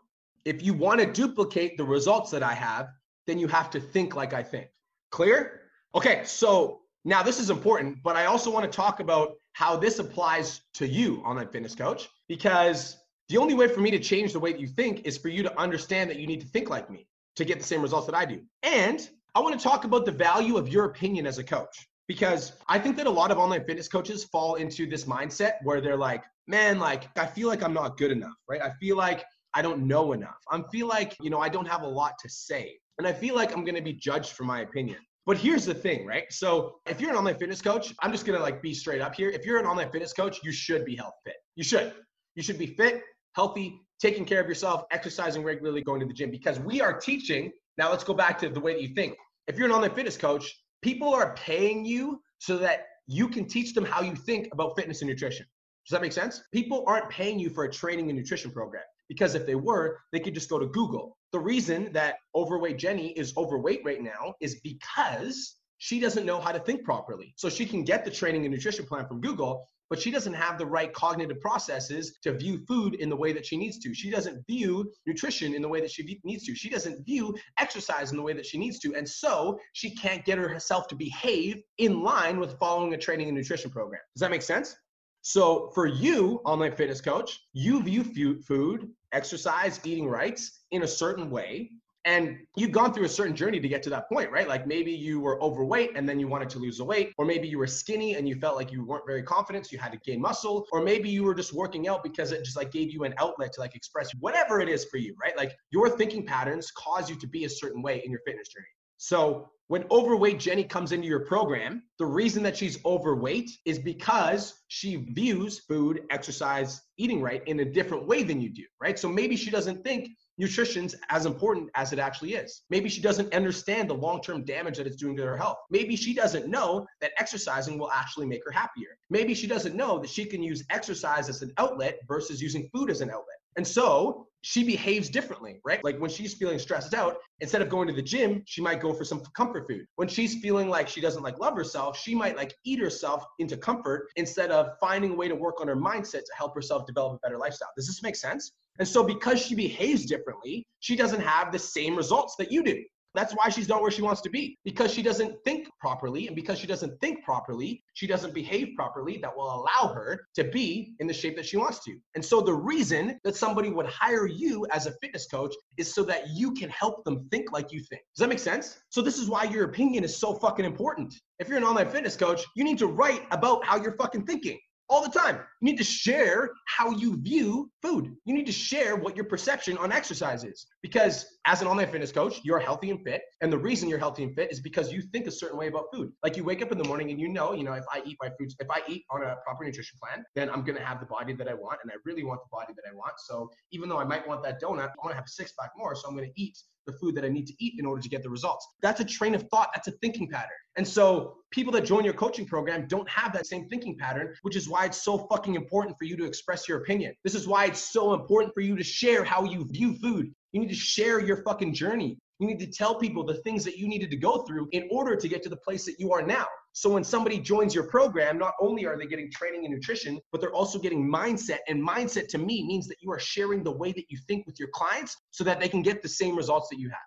if 0.46 0.64
you 0.64 0.74
want 0.74 1.02
to 1.02 1.06
duplicate 1.06 1.78
the 1.78 1.84
results 1.84 2.32
that 2.32 2.42
I 2.42 2.54
have, 2.54 2.88
then 3.28 3.38
you 3.38 3.48
have 3.48 3.70
to 3.72 3.80
think 3.80 4.16
like 4.16 4.34
I 4.34 4.42
think. 4.42 4.68
Clear? 5.12 5.59
Okay, 5.96 6.22
so 6.24 6.82
now 7.04 7.24
this 7.24 7.40
is 7.40 7.50
important, 7.50 7.98
but 8.04 8.16
I 8.16 8.26
also 8.26 8.52
want 8.52 8.72
to 8.72 8.76
talk 8.76 9.00
about 9.00 9.34
how 9.54 9.76
this 9.76 10.00
applies 10.00 10.62
to 10.76 10.88
you, 10.88 11.18
online 11.22 11.48
fitness 11.48 11.74
coach, 11.74 12.10
because 12.28 12.98
the 13.30 13.38
only 13.38 13.56
way 13.56 13.68
for 13.68 13.80
me 13.80 13.90
to 13.92 14.00
change 14.00 14.34
the 14.34 14.40
way 14.40 14.52
that 14.52 14.62
you 14.62 14.68
think 14.68 15.06
is 15.06 15.18
for 15.18 15.30
you 15.30 15.42
to 15.44 15.60
understand 15.60 16.10
that 16.10 16.18
you 16.18 16.28
need 16.28 16.42
to 16.42 16.48
think 16.48 16.70
like 16.70 16.90
me 16.90 17.08
to 17.36 17.46
get 17.46 17.58
the 17.58 17.66
same 17.66 17.82
results 17.82 18.06
that 18.06 18.16
I 18.16 18.26
do. 18.26 18.42
And 18.64 19.08
I 19.34 19.40
want 19.40 19.60
to 19.60 19.64
talk 19.64 19.84
about 19.84 20.06
the 20.06 20.12
value 20.12 20.58
of 20.58 20.68
your 20.68 20.86
opinion 20.86 21.26
as 21.26 21.38
a 21.38 21.44
coach 21.44 21.88
because 22.08 22.54
I 22.68 22.80
think 22.80 22.98
that 22.98 23.08
a 23.08 23.10
lot 23.10 23.32
of 23.32 23.38
online 23.38 23.64
fitness 23.66 23.88
coaches 23.88 24.24
fall 24.26 24.56
into 24.56 24.88
this 24.88 25.06
mindset 25.06 25.54
where 25.64 25.82
they're 25.82 25.98
like, 25.98 26.24
man, 26.48 26.80
like, 26.80 27.08
I 27.18 27.26
feel 27.26 27.48
like 27.48 27.64
I'm 27.64 27.74
not 27.74 27.98
good 27.98 28.12
enough, 28.12 28.34
right? 28.48 28.62
I 28.62 28.72
feel 28.80 28.98
like 28.98 29.24
I 29.54 29.62
don't 29.62 29.88
know 29.88 30.14
enough. 30.14 30.38
I 30.52 30.62
feel 30.72 30.88
like, 30.88 31.16
you 31.22 31.30
know, 31.30 31.40
I 31.40 31.50
don't 31.50 31.68
have 31.68 31.82
a 31.82 31.88
lot 31.88 32.14
to 32.22 32.30
say. 32.30 32.78
And 32.98 33.08
I 33.08 33.14
feel 33.14 33.36
like 33.36 33.56
I'm 33.56 33.64
going 33.64 33.76
to 33.76 33.82
be 33.82 33.94
judged 33.94 34.32
for 34.34 34.44
my 34.44 34.62
opinion. 34.62 34.98
But 35.26 35.38
here's 35.38 35.66
the 35.66 35.74
thing, 35.74 36.06
right? 36.06 36.26
So 36.32 36.80
if 36.88 37.00
you're 37.00 37.12
an 37.12 37.16
online 37.16 37.38
fitness 37.38 37.62
coach, 37.62 37.94
I'm 38.02 38.12
just 38.12 38.26
gonna 38.26 38.40
like 38.40 38.62
be 38.62 38.74
straight 38.74 39.02
up 39.02 39.14
here. 39.16 39.30
If 39.30 39.46
you're 39.46 39.60
an 39.60 39.66
online 39.66 39.92
fitness 39.92 40.14
coach, 40.14 40.40
you 40.44 40.52
should 40.52 40.86
be 40.86 40.96
health 40.96 41.16
fit. 41.26 41.36
You 41.56 41.64
should. 41.64 41.94
You 42.36 42.44
should 42.44 42.58
be 42.58 42.68
fit, 42.68 43.04
healthy, 43.36 43.82
taking 44.00 44.26
care 44.26 44.42
of 44.42 44.48
yourself, 44.48 44.86
exercising 44.92 45.44
regularly, 45.44 45.82
going 45.82 46.00
to 46.00 46.06
the 46.06 46.14
gym 46.14 46.32
because 46.32 46.60
we 46.60 46.82
are 46.82 47.00
teaching. 47.00 47.52
Now 47.78 47.90
let's 47.92 48.04
go 48.04 48.14
back 48.14 48.40
to 48.40 48.50
the 48.50 48.60
way 48.60 48.74
that 48.74 48.82
you 48.82 48.90
think. 48.90 49.16
If 49.48 49.58
you're 49.58 49.68
an 49.68 49.74
online 49.74 49.94
fitness 49.94 50.18
coach, 50.18 50.56
people 50.82 51.14
are 51.14 51.36
paying 51.36 51.86
you 51.86 52.22
so 52.38 52.58
that 52.58 52.88
you 53.08 53.28
can 53.28 53.46
teach 53.46 53.74
them 53.74 53.86
how 53.86 54.02
you 54.02 54.16
think 54.16 54.48
about 54.54 54.76
fitness 54.76 55.02
and 55.02 55.10
nutrition. 55.10 55.46
Does 55.86 55.92
that 55.92 56.02
make 56.02 56.14
sense? 56.14 56.44
People 56.54 56.84
aren't 56.88 57.10
paying 57.10 57.40
you 57.40 57.50
for 57.50 57.64
a 57.64 57.72
training 57.72 58.10
and 58.10 58.18
nutrition 58.18 58.52
program 58.52 58.84
because 59.08 59.36
if 59.36 59.46
they 59.46 59.56
were, 59.56 60.00
they 60.12 60.20
could 60.20 60.34
just 60.34 60.50
go 60.50 60.60
to 60.60 60.68
Google 60.68 61.18
the 61.32 61.40
reason 61.40 61.92
that 61.94 62.16
overweight 62.36 62.78
Jenny 62.78 63.10
is 63.12 63.34
overweight 63.38 63.82
right 63.86 64.02
now 64.02 64.34
is 64.42 64.60
because 64.62 65.56
she 65.78 66.00
doesn't 66.00 66.26
know 66.26 66.40
how 66.40 66.52
to 66.52 66.60
think 66.60 66.84
properly. 66.84 67.34
So 67.38 67.50
she 67.50 67.66
can 67.66 67.84
get 67.84 68.04
the 68.04 68.12
training 68.12 68.46
and 68.46 68.54
nutrition 68.54 68.86
plan 68.86 69.08
from 69.08 69.22
Google, 69.22 69.66
but 69.90 70.00
she 70.00 70.12
doesn't 70.12 70.34
have 70.34 70.58
the 70.58 70.66
right 70.66 70.94
cognitive 70.94 71.40
processes 71.40 72.18
to 72.24 72.34
view 72.34 72.64
food 72.68 72.96
in 72.96 73.10
the 73.10 73.16
way 73.16 73.32
that 73.34 73.46
she 73.46 73.58
needs 73.58 73.80
to. 73.80 73.94
She 73.94 74.10
doesn't 74.10 74.46
view 74.46 74.92
nutrition 75.06 75.56
in 75.56 75.62
the 75.62 75.70
way 75.70 75.80
that 75.82 75.90
she 75.90 76.20
needs 76.24 76.46
to. 76.46 76.56
She 76.56 76.70
doesn't 76.70 77.06
view 77.06 77.36
exercise 77.58 78.12
in 78.12 78.18
the 78.18 78.24
way 78.24 78.34
that 78.34 78.46
she 78.46 78.58
needs 78.58 78.80
to. 78.80 78.96
And 78.96 79.08
so 79.08 79.58
she 79.74 79.96
can't 79.96 80.26
get 80.26 80.38
herself 80.38 80.88
to 80.90 80.96
behave 80.96 81.62
in 81.78 82.04
line 82.04 82.40
with 82.40 82.60
following 82.60 82.94
a 82.94 82.98
training 82.98 83.30
and 83.30 83.38
nutrition 83.38 83.72
program. 83.72 84.02
Does 84.16 84.22
that 84.22 84.32
make 84.32 84.42
sense? 84.42 84.76
So 85.22 85.72
for 85.76 85.86
you, 85.86 86.42
online 86.46 86.76
fitness 86.76 87.02
coach, 87.02 87.40
you 87.54 87.84
view 87.84 88.42
food, 88.42 88.90
exercise, 89.12 89.80
eating 89.84 90.08
rights 90.08 90.62
in 90.72 90.84
a 90.84 90.88
certain 90.88 91.30
way. 91.30 91.72
And 92.06 92.38
you've 92.56 92.72
gone 92.72 92.94
through 92.94 93.04
a 93.04 93.10
certain 93.10 93.36
journey 93.36 93.60
to 93.60 93.68
get 93.68 93.84
to 93.84 93.90
that 93.90 94.08
point, 94.08 94.32
right? 94.32 94.48
Like 94.48 94.66
maybe 94.66 94.92
you 94.92 95.20
were 95.20 95.42
overweight 95.44 95.92
and 95.96 96.08
then 96.08 96.18
you 96.18 96.30
wanted 96.30 96.50
to 96.52 96.60
lose 96.60 96.78
the 96.78 96.86
weight, 96.86 97.12
or 97.18 97.26
maybe 97.26 97.48
you 97.50 97.58
were 97.58 97.68
skinny 97.68 98.16
and 98.16 98.28
you 98.28 98.36
felt 98.36 98.56
like 98.56 98.72
you 98.72 98.86
weren't 98.86 99.04
very 99.06 99.22
confident, 99.22 99.66
so 99.66 99.74
you 99.74 99.80
had 99.80 99.92
to 99.92 100.00
gain 100.00 100.22
muscle, 100.22 100.66
or 100.72 100.82
maybe 100.82 101.10
you 101.10 101.26
were 101.26 101.36
just 101.36 101.54
working 101.54 101.90
out 101.90 102.02
because 102.02 102.32
it 102.32 102.46
just 102.46 102.56
like 102.56 102.72
gave 102.72 102.92
you 102.92 103.04
an 103.04 103.14
outlet 103.18 103.52
to 103.54 103.60
like 103.60 103.76
express 103.76 104.10
whatever 104.22 104.62
it 104.62 104.70
is 104.70 104.86
for 104.86 104.98
you, 104.98 105.14
right? 105.22 105.38
Like 105.38 105.52
your 105.72 105.90
thinking 105.90 106.26
patterns 106.26 106.72
cause 106.72 107.10
you 107.10 107.18
to 107.18 107.28
be 107.28 107.44
a 107.44 107.50
certain 107.50 107.82
way 107.82 108.02
in 108.06 108.12
your 108.12 108.22
fitness 108.26 108.48
journey. 108.48 108.79
So 109.02 109.50
when 109.68 109.86
overweight 109.92 110.40
Jenny 110.40 110.66
comes 110.66 110.92
into 110.92 111.08
your 111.08 111.22
program, 111.22 111.84
the 112.00 112.06
reason 112.06 112.44
that 112.44 112.58
she's 112.58 112.84
overweight 112.84 113.50
is 113.64 113.80
because 113.80 114.62
she 114.68 115.08
views 115.14 115.60
food, 115.60 116.02
exercise, 116.10 116.82
eating 116.98 117.22
right 117.22 117.42
in 117.48 117.62
a 117.62 117.66
different 117.66 118.06
way 118.08 118.24
than 118.24 118.42
you 118.42 118.50
do, 118.50 118.66
right? 118.82 119.00
So 119.00 119.08
maybe 119.08 119.38
she 119.38 119.50
doesn't 119.50 119.86
think 119.86 120.10
nutrition's 120.38 120.96
as 121.10 121.26
important 121.26 121.70
as 121.76 121.94
it 121.94 122.00
actually 122.00 122.34
is. 122.34 122.64
Maybe 122.70 122.90
she 122.90 123.00
doesn't 123.02 123.34
understand 123.34 123.90
the 123.90 123.94
long-term 123.94 124.44
damage 124.44 124.78
that 124.78 124.88
it's 124.88 124.98
doing 124.98 125.16
to 125.16 125.26
her 125.26 125.38
health. 125.38 125.60
Maybe 125.70 125.96
she 125.96 126.14
doesn't 126.14 126.50
know 126.50 126.86
that 127.00 127.12
exercising 127.18 127.80
will 127.80 127.92
actually 127.92 128.26
make 128.26 128.44
her 128.44 128.52
happier. 128.52 128.98
Maybe 129.10 129.34
she 129.34 129.48
doesn't 129.48 129.76
know 129.76 130.00
that 130.00 130.10
she 130.10 130.26
can 130.26 130.44
use 130.44 130.66
exercise 130.72 131.30
as 131.30 131.42
an 131.42 131.54
outlet 131.58 132.00
versus 132.06 132.42
using 132.42 132.70
food 132.74 132.90
as 132.90 133.00
an 133.00 133.12
outlet. 133.12 133.39
And 133.60 133.68
so 133.68 134.26
she 134.40 134.64
behaves 134.64 135.10
differently, 135.10 135.60
right? 135.66 135.84
Like 135.84 136.00
when 136.00 136.10
she's 136.10 136.34
feeling 136.34 136.60
stressed 136.60 136.94
out, 136.94 137.18
instead 137.42 137.62
of 137.62 137.68
going 137.68 137.90
to 137.90 137.94
the 137.94 138.02
gym, 138.02 138.42
she 138.46 138.62
might 138.62 138.80
go 138.80 138.94
for 138.94 139.04
some 139.04 139.22
comfort 139.36 139.68
food. 139.68 139.86
When 139.98 140.08
she's 140.08 140.40
feeling 140.40 140.70
like 140.70 140.88
she 140.88 141.02
doesn't 141.02 141.24
like 141.24 141.38
love 141.40 141.56
herself, 141.56 142.00
she 142.00 142.16
might 142.16 142.38
like 142.38 142.56
eat 142.64 142.80
herself 142.80 143.22
into 143.38 143.58
comfort 143.58 144.08
instead 144.16 144.50
of 144.50 144.78
finding 144.80 145.12
a 145.12 145.14
way 145.14 145.28
to 145.28 145.36
work 145.36 145.60
on 145.60 145.68
her 145.68 145.76
mindset 145.76 146.22
to 146.22 146.32
help 146.38 146.56
herself 146.56 146.86
develop 146.86 147.16
a 147.16 147.28
better 147.28 147.38
lifestyle. 147.38 147.68
Does 147.76 147.86
this 147.86 148.02
make 148.02 148.16
sense? 148.16 148.54
And 148.80 148.88
so 148.88 149.04
because 149.04 149.42
she 149.42 149.56
behaves 149.56 150.06
differently, 150.06 150.66
she 150.80 150.96
doesn't 150.96 151.20
have 151.20 151.52
the 151.52 151.60
same 151.60 151.98
results 151.98 152.38
that 152.38 152.50
you 152.50 152.64
do. 152.64 152.82
That's 153.16 153.34
why 153.34 153.50
she's 153.50 153.68
not 153.68 153.82
where 153.82 153.92
she 153.92 154.02
wants 154.02 154.22
to 154.22 154.30
be 154.30 154.58
because 154.64 154.94
she 154.94 155.02
doesn't 155.02 155.36
think 155.44 155.68
properly. 155.80 156.28
And 156.28 156.36
because 156.36 156.60
she 156.60 156.68
doesn't 156.68 157.00
think 157.02 157.24
properly, 157.24 157.84
she 157.94 158.08
doesn't 158.08 158.34
behave 158.34 158.70
properly 158.76 159.18
that 159.18 159.36
will 159.36 159.50
allow 159.54 159.94
her 159.94 160.28
to 160.36 160.44
be 160.44 160.94
in 161.00 161.08
the 161.08 161.14
shape 161.14 161.36
that 161.38 161.46
she 161.46 161.58
wants 161.58 161.84
to. 161.86 161.98
And 162.16 162.24
so 162.24 162.42
the 162.42 162.54
reason 162.54 163.20
that 163.24 163.36
somebody 163.36 163.70
would 163.70 163.88
hire 163.88 164.28
you 164.28 164.66
as 164.72 164.86
a 164.86 164.92
fitness 165.02 165.28
coach 165.28 165.54
is 165.78 165.94
so 165.94 166.04
that 166.04 166.30
you 166.30 166.54
can 166.54 166.70
help 166.70 167.04
them 167.04 167.28
think 167.32 167.52
like 167.52 167.72
you 167.72 167.80
think. 167.80 168.02
Does 168.16 168.22
that 168.22 168.30
make 168.30 168.40
sense? 168.40 168.80
So 168.90 169.02
this 169.02 169.18
is 169.18 169.30
why 169.30 169.46
your 169.46 169.66
opinion 169.66 170.04
is 170.04 170.16
so 170.16 170.34
fucking 170.36 170.66
important. 170.66 171.14
If 171.40 171.48
you're 171.48 171.58
an 171.58 171.64
online 171.64 171.90
fitness 171.90 172.16
coach, 172.16 172.44
you 172.56 172.64
need 172.64 172.78
to 172.80 172.88
write 172.88 173.24
about 173.32 173.66
how 173.66 173.82
you're 173.82 173.96
fucking 173.98 174.26
thinking 174.26 174.60
all 174.90 175.04
the 175.04 175.10
time. 175.10 175.40
You 175.62 175.72
need 175.72 175.78
to 175.78 175.84
share 175.84 176.52
how 176.66 176.92
you 176.92 177.18
view 177.22 177.72
food. 177.82 178.16
You 178.26 178.34
need 178.34 178.48
to 178.48 178.52
share 178.52 178.96
what 178.96 179.16
your 179.16 179.26
perception 179.26 179.78
on 179.78 179.92
exercise 179.92 180.44
is. 180.44 180.66
Because 180.82 181.26
as 181.50 181.64
an 181.64 181.68
online 181.68 181.88
fitness 181.90 182.12
coach, 182.12 182.42
you're 182.44 182.60
healthy 182.60 182.92
and 182.92 183.04
fit. 183.04 183.24
And 183.42 183.52
the 183.52 183.58
reason 183.58 183.90
you're 183.90 183.98
healthy 183.98 184.22
and 184.22 184.36
fit 184.36 184.52
is 184.52 184.60
because 184.60 184.94
you 184.94 185.02
think 185.02 185.26
a 185.26 185.32
certain 185.32 185.58
way 185.58 185.68
about 185.68 185.86
food. 185.92 186.12
Like 186.22 186.38
you 186.38 186.44
wake 186.44 186.62
up 186.62 186.72
in 186.72 186.78
the 186.78 186.84
morning 186.84 187.10
and 187.10 187.20
you 187.20 187.28
know, 187.28 187.54
you 187.54 187.64
know, 187.64 187.74
if 187.74 187.86
I 187.92 188.04
eat 188.06 188.18
my 188.22 188.30
foods, 188.38 188.56
if 188.60 188.70
I 188.70 188.82
eat 188.88 189.04
on 189.10 189.24
a 189.24 189.36
proper 189.44 189.64
nutrition 189.64 189.98
plan, 190.00 190.24
then 190.36 190.52
I'm 190.52 190.64
gonna 190.64 190.86
have 190.86 191.00
the 191.00 191.08
body 191.08 191.34
that 191.34 191.48
I 191.48 191.56
want. 191.56 191.80
And 191.82 191.92
I 191.92 191.96
really 192.06 192.24
want 192.24 192.42
the 192.42 192.50
body 192.52 192.74
that 192.76 192.84
I 192.88 192.94
want. 192.94 193.14
So 193.18 193.50
even 193.72 193.90
though 193.90 193.98
I 193.98 194.04
might 194.04 194.28
want 194.28 194.44
that 194.44 194.62
donut, 194.62 194.90
I 194.90 195.02
want 195.04 195.10
to 195.10 195.16
have 195.16 195.26
a 195.26 195.30
six 195.30 195.52
pack 195.60 195.72
more. 195.76 195.96
So 195.96 196.08
I'm 196.08 196.14
gonna 196.14 196.28
eat 196.36 196.56
the 196.86 196.94
food 196.94 197.16
that 197.16 197.26
I 197.26 197.30
need 197.30 197.48
to 197.48 197.54
eat 197.60 197.80
in 197.80 197.86
order 197.86 198.02
to 198.02 198.10
get 198.10 198.22
the 198.22 198.30
results. 198.30 198.68
That's 198.84 199.00
a 199.00 199.06
train 199.06 199.34
of 199.34 199.44
thought. 199.50 199.70
That's 199.74 199.88
a 199.88 199.92
thinking 200.04 200.30
pattern. 200.30 200.50
And 200.76 200.88
so 200.88 201.38
people 201.52 201.72
that 201.74 201.84
join 201.84 202.06
your 202.06 202.14
coaching 202.14 202.46
program 202.46 202.88
don't 202.88 203.10
have 203.10 203.34
that 203.34 203.48
same 203.48 203.68
thinking 203.70 203.98
pattern, 203.98 204.36
which 204.44 204.56
is 204.56 204.70
why 204.70 204.86
it's 204.86 205.04
so 205.04 205.18
fucking 205.32 205.56
important 205.56 205.98
for 205.98 206.06
you 206.06 206.16
to 206.18 206.26
express 206.26 206.68
your 206.68 206.80
opinion. 206.80 207.16
This 207.24 207.36
is 207.36 207.48
why 207.48 207.66
it's 207.66 207.82
so 207.82 208.14
important 208.14 208.54
for 208.54 208.62
you 208.62 208.76
to 208.76 208.84
share 208.84 209.24
how 209.24 209.44
you 209.44 209.66
view 209.66 209.96
food. 209.96 210.32
You 210.52 210.60
need 210.60 210.70
to 210.70 210.76
share 210.76 211.20
your 211.20 211.44
fucking 211.44 211.74
journey. 211.74 212.18
You 212.40 212.48
need 212.48 212.60
to 212.60 212.68
tell 212.68 212.96
people 212.96 213.26
the 213.26 213.36
things 213.36 213.66
that 213.66 213.78
you 213.78 213.88
needed 213.88 214.10
to 214.12 214.18
go 214.18 214.44
through 214.44 214.70
in 214.72 214.88
order 214.92 215.16
to 215.16 215.28
get 215.28 215.44
to 215.44 215.50
the 215.50 215.58
place 215.58 215.86
that 215.86 216.00
you 216.00 216.14
are 216.14 216.22
now. 216.22 216.46
So 216.72 216.90
when 216.90 217.04
somebody 217.04 217.40
joins 217.40 217.76
your 217.76 217.86
program, 217.86 218.38
not 218.38 218.54
only 218.62 218.86
are 218.86 218.98
they 218.98 219.06
getting 219.06 219.30
training 219.32 219.66
and 219.66 219.74
nutrition, 219.74 220.20
but 220.32 220.40
they're 220.40 220.54
also 220.54 220.80
getting 220.80 221.10
mindset. 221.12 221.58
And 221.68 221.86
mindset 221.86 222.28
to 222.30 222.38
me 222.38 222.66
means 222.66 222.88
that 222.88 222.98
you 223.02 223.12
are 223.12 223.20
sharing 223.20 223.64
the 223.64 223.72
way 223.72 223.92
that 223.92 224.06
you 224.10 224.18
think 224.28 224.48
with 224.48 224.58
your 224.60 224.70
clients 224.74 225.18
so 225.32 225.44
that 225.44 225.60
they 225.60 225.68
can 225.68 225.82
get 225.82 226.02
the 226.02 226.10
same 226.10 226.38
results 226.38 226.70
that 226.70 226.80
you 226.80 226.90
have. 226.90 227.00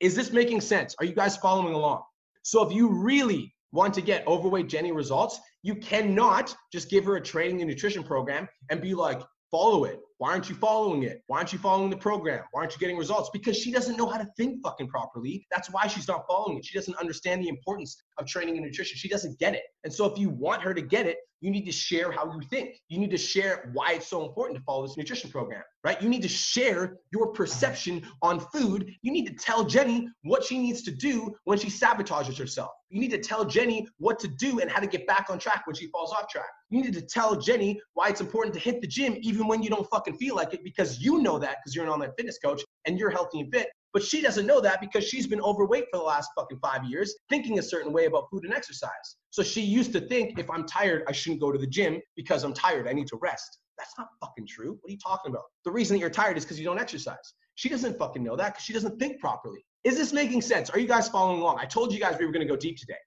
Is 0.00 0.16
this 0.16 0.32
making 0.32 0.60
sense? 0.62 0.96
Are 0.98 1.04
you 1.04 1.14
guys 1.14 1.36
following 1.36 1.74
along? 1.74 2.02
So 2.42 2.66
if 2.66 2.74
you 2.74 2.88
really 2.88 3.54
want 3.72 3.94
to 3.94 4.00
get 4.00 4.26
overweight 4.26 4.68
Jenny 4.68 4.92
results, 4.92 5.38
you 5.62 5.76
cannot 5.76 6.56
just 6.72 6.90
give 6.90 7.04
her 7.04 7.16
a 7.16 7.20
training 7.20 7.60
and 7.60 7.70
nutrition 7.70 8.02
program 8.02 8.48
and 8.70 8.80
be 8.80 8.94
like, 8.94 9.20
follow 9.50 9.84
it. 9.84 10.00
Why 10.18 10.32
aren't 10.32 10.48
you 10.48 10.54
following 10.54 11.04
it? 11.04 11.22
Why 11.26 11.38
aren't 11.38 11.52
you 11.52 11.58
following 11.58 11.90
the 11.90 11.96
program? 11.96 12.44
Why 12.52 12.60
aren't 12.60 12.72
you 12.72 12.78
getting 12.78 12.98
results? 12.98 13.30
Because 13.32 13.56
she 13.56 13.72
doesn't 13.72 13.96
know 13.96 14.06
how 14.06 14.18
to 14.18 14.26
think 14.36 14.62
fucking 14.62 14.88
properly. 14.88 15.46
That's 15.50 15.70
why 15.70 15.86
she's 15.86 16.06
not 16.08 16.24
following 16.28 16.58
it. 16.58 16.64
She 16.64 16.76
doesn't 16.76 16.96
understand 16.96 17.42
the 17.42 17.48
importance 17.48 18.02
of 18.18 18.26
training 18.26 18.56
and 18.56 18.66
nutrition. 18.66 18.98
She 18.98 19.08
doesn't 19.08 19.38
get 19.38 19.54
it. 19.54 19.62
And 19.84 19.92
so 19.92 20.04
if 20.04 20.18
you 20.18 20.28
want 20.28 20.62
her 20.62 20.74
to 20.74 20.82
get 20.82 21.06
it, 21.06 21.16
you 21.40 21.50
need 21.50 21.64
to 21.64 21.72
share 21.72 22.12
how 22.12 22.26
you 22.32 22.40
think. 22.48 22.76
You 22.88 22.98
need 22.98 23.10
to 23.10 23.18
share 23.18 23.70
why 23.72 23.92
it's 23.94 24.08
so 24.08 24.26
important 24.26 24.58
to 24.58 24.64
follow 24.64 24.86
this 24.86 24.96
nutrition 24.96 25.30
program, 25.30 25.62
right? 25.84 26.00
You 26.00 26.08
need 26.08 26.22
to 26.22 26.28
share 26.28 26.96
your 27.12 27.32
perception 27.32 28.06
on 28.22 28.40
food. 28.40 28.92
You 29.02 29.12
need 29.12 29.26
to 29.26 29.34
tell 29.34 29.64
Jenny 29.64 30.08
what 30.22 30.44
she 30.44 30.58
needs 30.58 30.82
to 30.82 30.90
do 30.90 31.34
when 31.44 31.58
she 31.58 31.68
sabotages 31.68 32.38
herself. 32.38 32.70
You 32.90 33.00
need 33.00 33.10
to 33.12 33.18
tell 33.18 33.44
Jenny 33.44 33.86
what 33.98 34.18
to 34.20 34.28
do 34.28 34.60
and 34.60 34.70
how 34.70 34.80
to 34.80 34.86
get 34.86 35.06
back 35.06 35.26
on 35.30 35.38
track 35.38 35.62
when 35.66 35.76
she 35.76 35.86
falls 35.88 36.12
off 36.12 36.28
track. 36.28 36.48
You 36.68 36.82
need 36.82 36.94
to 36.94 37.02
tell 37.02 37.36
Jenny 37.36 37.80
why 37.94 38.08
it's 38.08 38.20
important 38.20 38.54
to 38.54 38.60
hit 38.60 38.80
the 38.80 38.86
gym 38.86 39.16
even 39.20 39.46
when 39.46 39.62
you 39.62 39.70
don't 39.70 39.88
fucking 39.90 40.16
feel 40.16 40.36
like 40.36 40.52
it 40.54 40.62
because 40.64 41.00
you 41.00 41.22
know 41.22 41.38
that 41.38 41.58
because 41.58 41.74
you're 41.74 41.84
an 41.84 41.90
online 41.90 42.10
fitness 42.16 42.38
coach 42.38 42.62
and 42.86 42.98
you're 42.98 43.10
healthy 43.10 43.40
and 43.40 43.52
fit. 43.52 43.68
But 43.92 44.02
she 44.02 44.20
doesn't 44.20 44.46
know 44.46 44.60
that 44.60 44.80
because 44.80 45.04
she's 45.04 45.26
been 45.26 45.40
overweight 45.40 45.86
for 45.90 45.98
the 45.98 46.04
last 46.04 46.30
fucking 46.36 46.58
five 46.58 46.84
years, 46.84 47.14
thinking 47.28 47.58
a 47.58 47.62
certain 47.62 47.92
way 47.92 48.06
about 48.06 48.28
food 48.30 48.44
and 48.44 48.54
exercise. 48.54 49.16
So 49.30 49.42
she 49.42 49.60
used 49.60 49.92
to 49.94 50.00
think 50.00 50.38
if 50.38 50.48
I'm 50.50 50.64
tired, 50.66 51.02
I 51.08 51.12
shouldn't 51.12 51.40
go 51.40 51.50
to 51.50 51.58
the 51.58 51.66
gym 51.66 52.00
because 52.16 52.44
I'm 52.44 52.54
tired. 52.54 52.86
I 52.86 52.92
need 52.92 53.08
to 53.08 53.16
rest. 53.20 53.58
That's 53.76 53.94
not 53.98 54.08
fucking 54.20 54.46
true. 54.46 54.78
What 54.80 54.88
are 54.88 54.92
you 54.92 54.98
talking 54.98 55.32
about? 55.32 55.44
The 55.64 55.72
reason 55.72 55.96
that 55.96 56.00
you're 56.00 56.10
tired 56.10 56.36
is 56.36 56.44
because 56.44 56.58
you 56.58 56.64
don't 56.64 56.78
exercise. 56.78 57.34
She 57.54 57.68
doesn't 57.68 57.98
fucking 57.98 58.22
know 58.22 58.36
that 58.36 58.54
because 58.54 58.64
she 58.64 58.72
doesn't 58.72 58.98
think 58.98 59.20
properly. 59.20 59.64
Is 59.84 59.96
this 59.96 60.12
making 60.12 60.42
sense? 60.42 60.70
Are 60.70 60.78
you 60.78 60.86
guys 60.86 61.08
following 61.08 61.40
along? 61.40 61.58
I 61.58 61.64
told 61.64 61.92
you 61.92 61.98
guys 61.98 62.16
we 62.18 62.26
were 62.26 62.32
going 62.32 62.46
to 62.46 62.52
go 62.52 62.56
deep 62.56 62.76
today. 62.76 62.98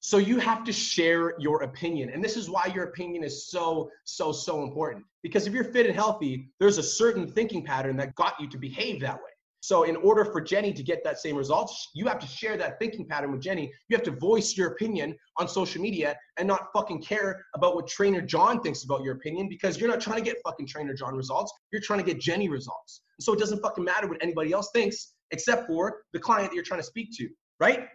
So 0.00 0.18
you 0.18 0.38
have 0.38 0.64
to 0.64 0.72
share 0.72 1.34
your 1.38 1.62
opinion. 1.62 2.10
And 2.10 2.22
this 2.22 2.36
is 2.36 2.50
why 2.50 2.70
your 2.74 2.84
opinion 2.84 3.24
is 3.24 3.48
so, 3.48 3.90
so, 4.04 4.32
so 4.32 4.62
important. 4.62 5.04
Because 5.22 5.46
if 5.46 5.54
you're 5.54 5.64
fit 5.64 5.86
and 5.86 5.94
healthy, 5.94 6.50
there's 6.60 6.76
a 6.76 6.82
certain 6.82 7.26
thinking 7.26 7.64
pattern 7.64 7.96
that 7.96 8.14
got 8.14 8.38
you 8.38 8.48
to 8.48 8.58
behave 8.58 9.00
that 9.00 9.16
way. 9.16 9.33
So 9.64 9.84
in 9.84 9.96
order 9.96 10.26
for 10.26 10.42
Jenny 10.42 10.74
to 10.74 10.82
get 10.82 11.02
that 11.04 11.18
same 11.18 11.36
results, 11.36 11.88
you 11.94 12.06
have 12.06 12.18
to 12.18 12.26
share 12.26 12.58
that 12.58 12.78
thinking 12.78 13.06
pattern 13.08 13.32
with 13.32 13.40
Jenny. 13.40 13.72
You 13.88 13.96
have 13.96 14.04
to 14.04 14.10
voice 14.10 14.58
your 14.58 14.72
opinion 14.72 15.16
on 15.38 15.48
social 15.48 15.80
media 15.80 16.18
and 16.36 16.46
not 16.46 16.68
fucking 16.74 17.00
care 17.00 17.42
about 17.54 17.74
what 17.74 17.88
trainer 17.88 18.20
John 18.20 18.60
thinks 18.60 18.84
about 18.84 19.02
your 19.02 19.14
opinion 19.14 19.48
because 19.48 19.80
you're 19.80 19.88
not 19.88 20.02
trying 20.02 20.18
to 20.18 20.22
get 20.22 20.36
fucking 20.44 20.66
trainer 20.66 20.92
John 20.92 21.16
results. 21.16 21.50
You're 21.72 21.80
trying 21.80 22.00
to 22.00 22.04
get 22.04 22.20
Jenny 22.20 22.50
results. 22.50 23.00
So 23.20 23.32
it 23.32 23.38
doesn't 23.38 23.62
fucking 23.62 23.82
matter 23.82 24.06
what 24.06 24.22
anybody 24.22 24.52
else 24.52 24.68
thinks 24.74 25.14
except 25.30 25.66
for 25.66 26.02
the 26.12 26.20
client 26.20 26.50
that 26.50 26.54
you're 26.54 26.62
trying 26.62 26.80
to 26.80 26.86
speak 26.86 27.08
to, 27.16 27.30
right? 27.58 27.86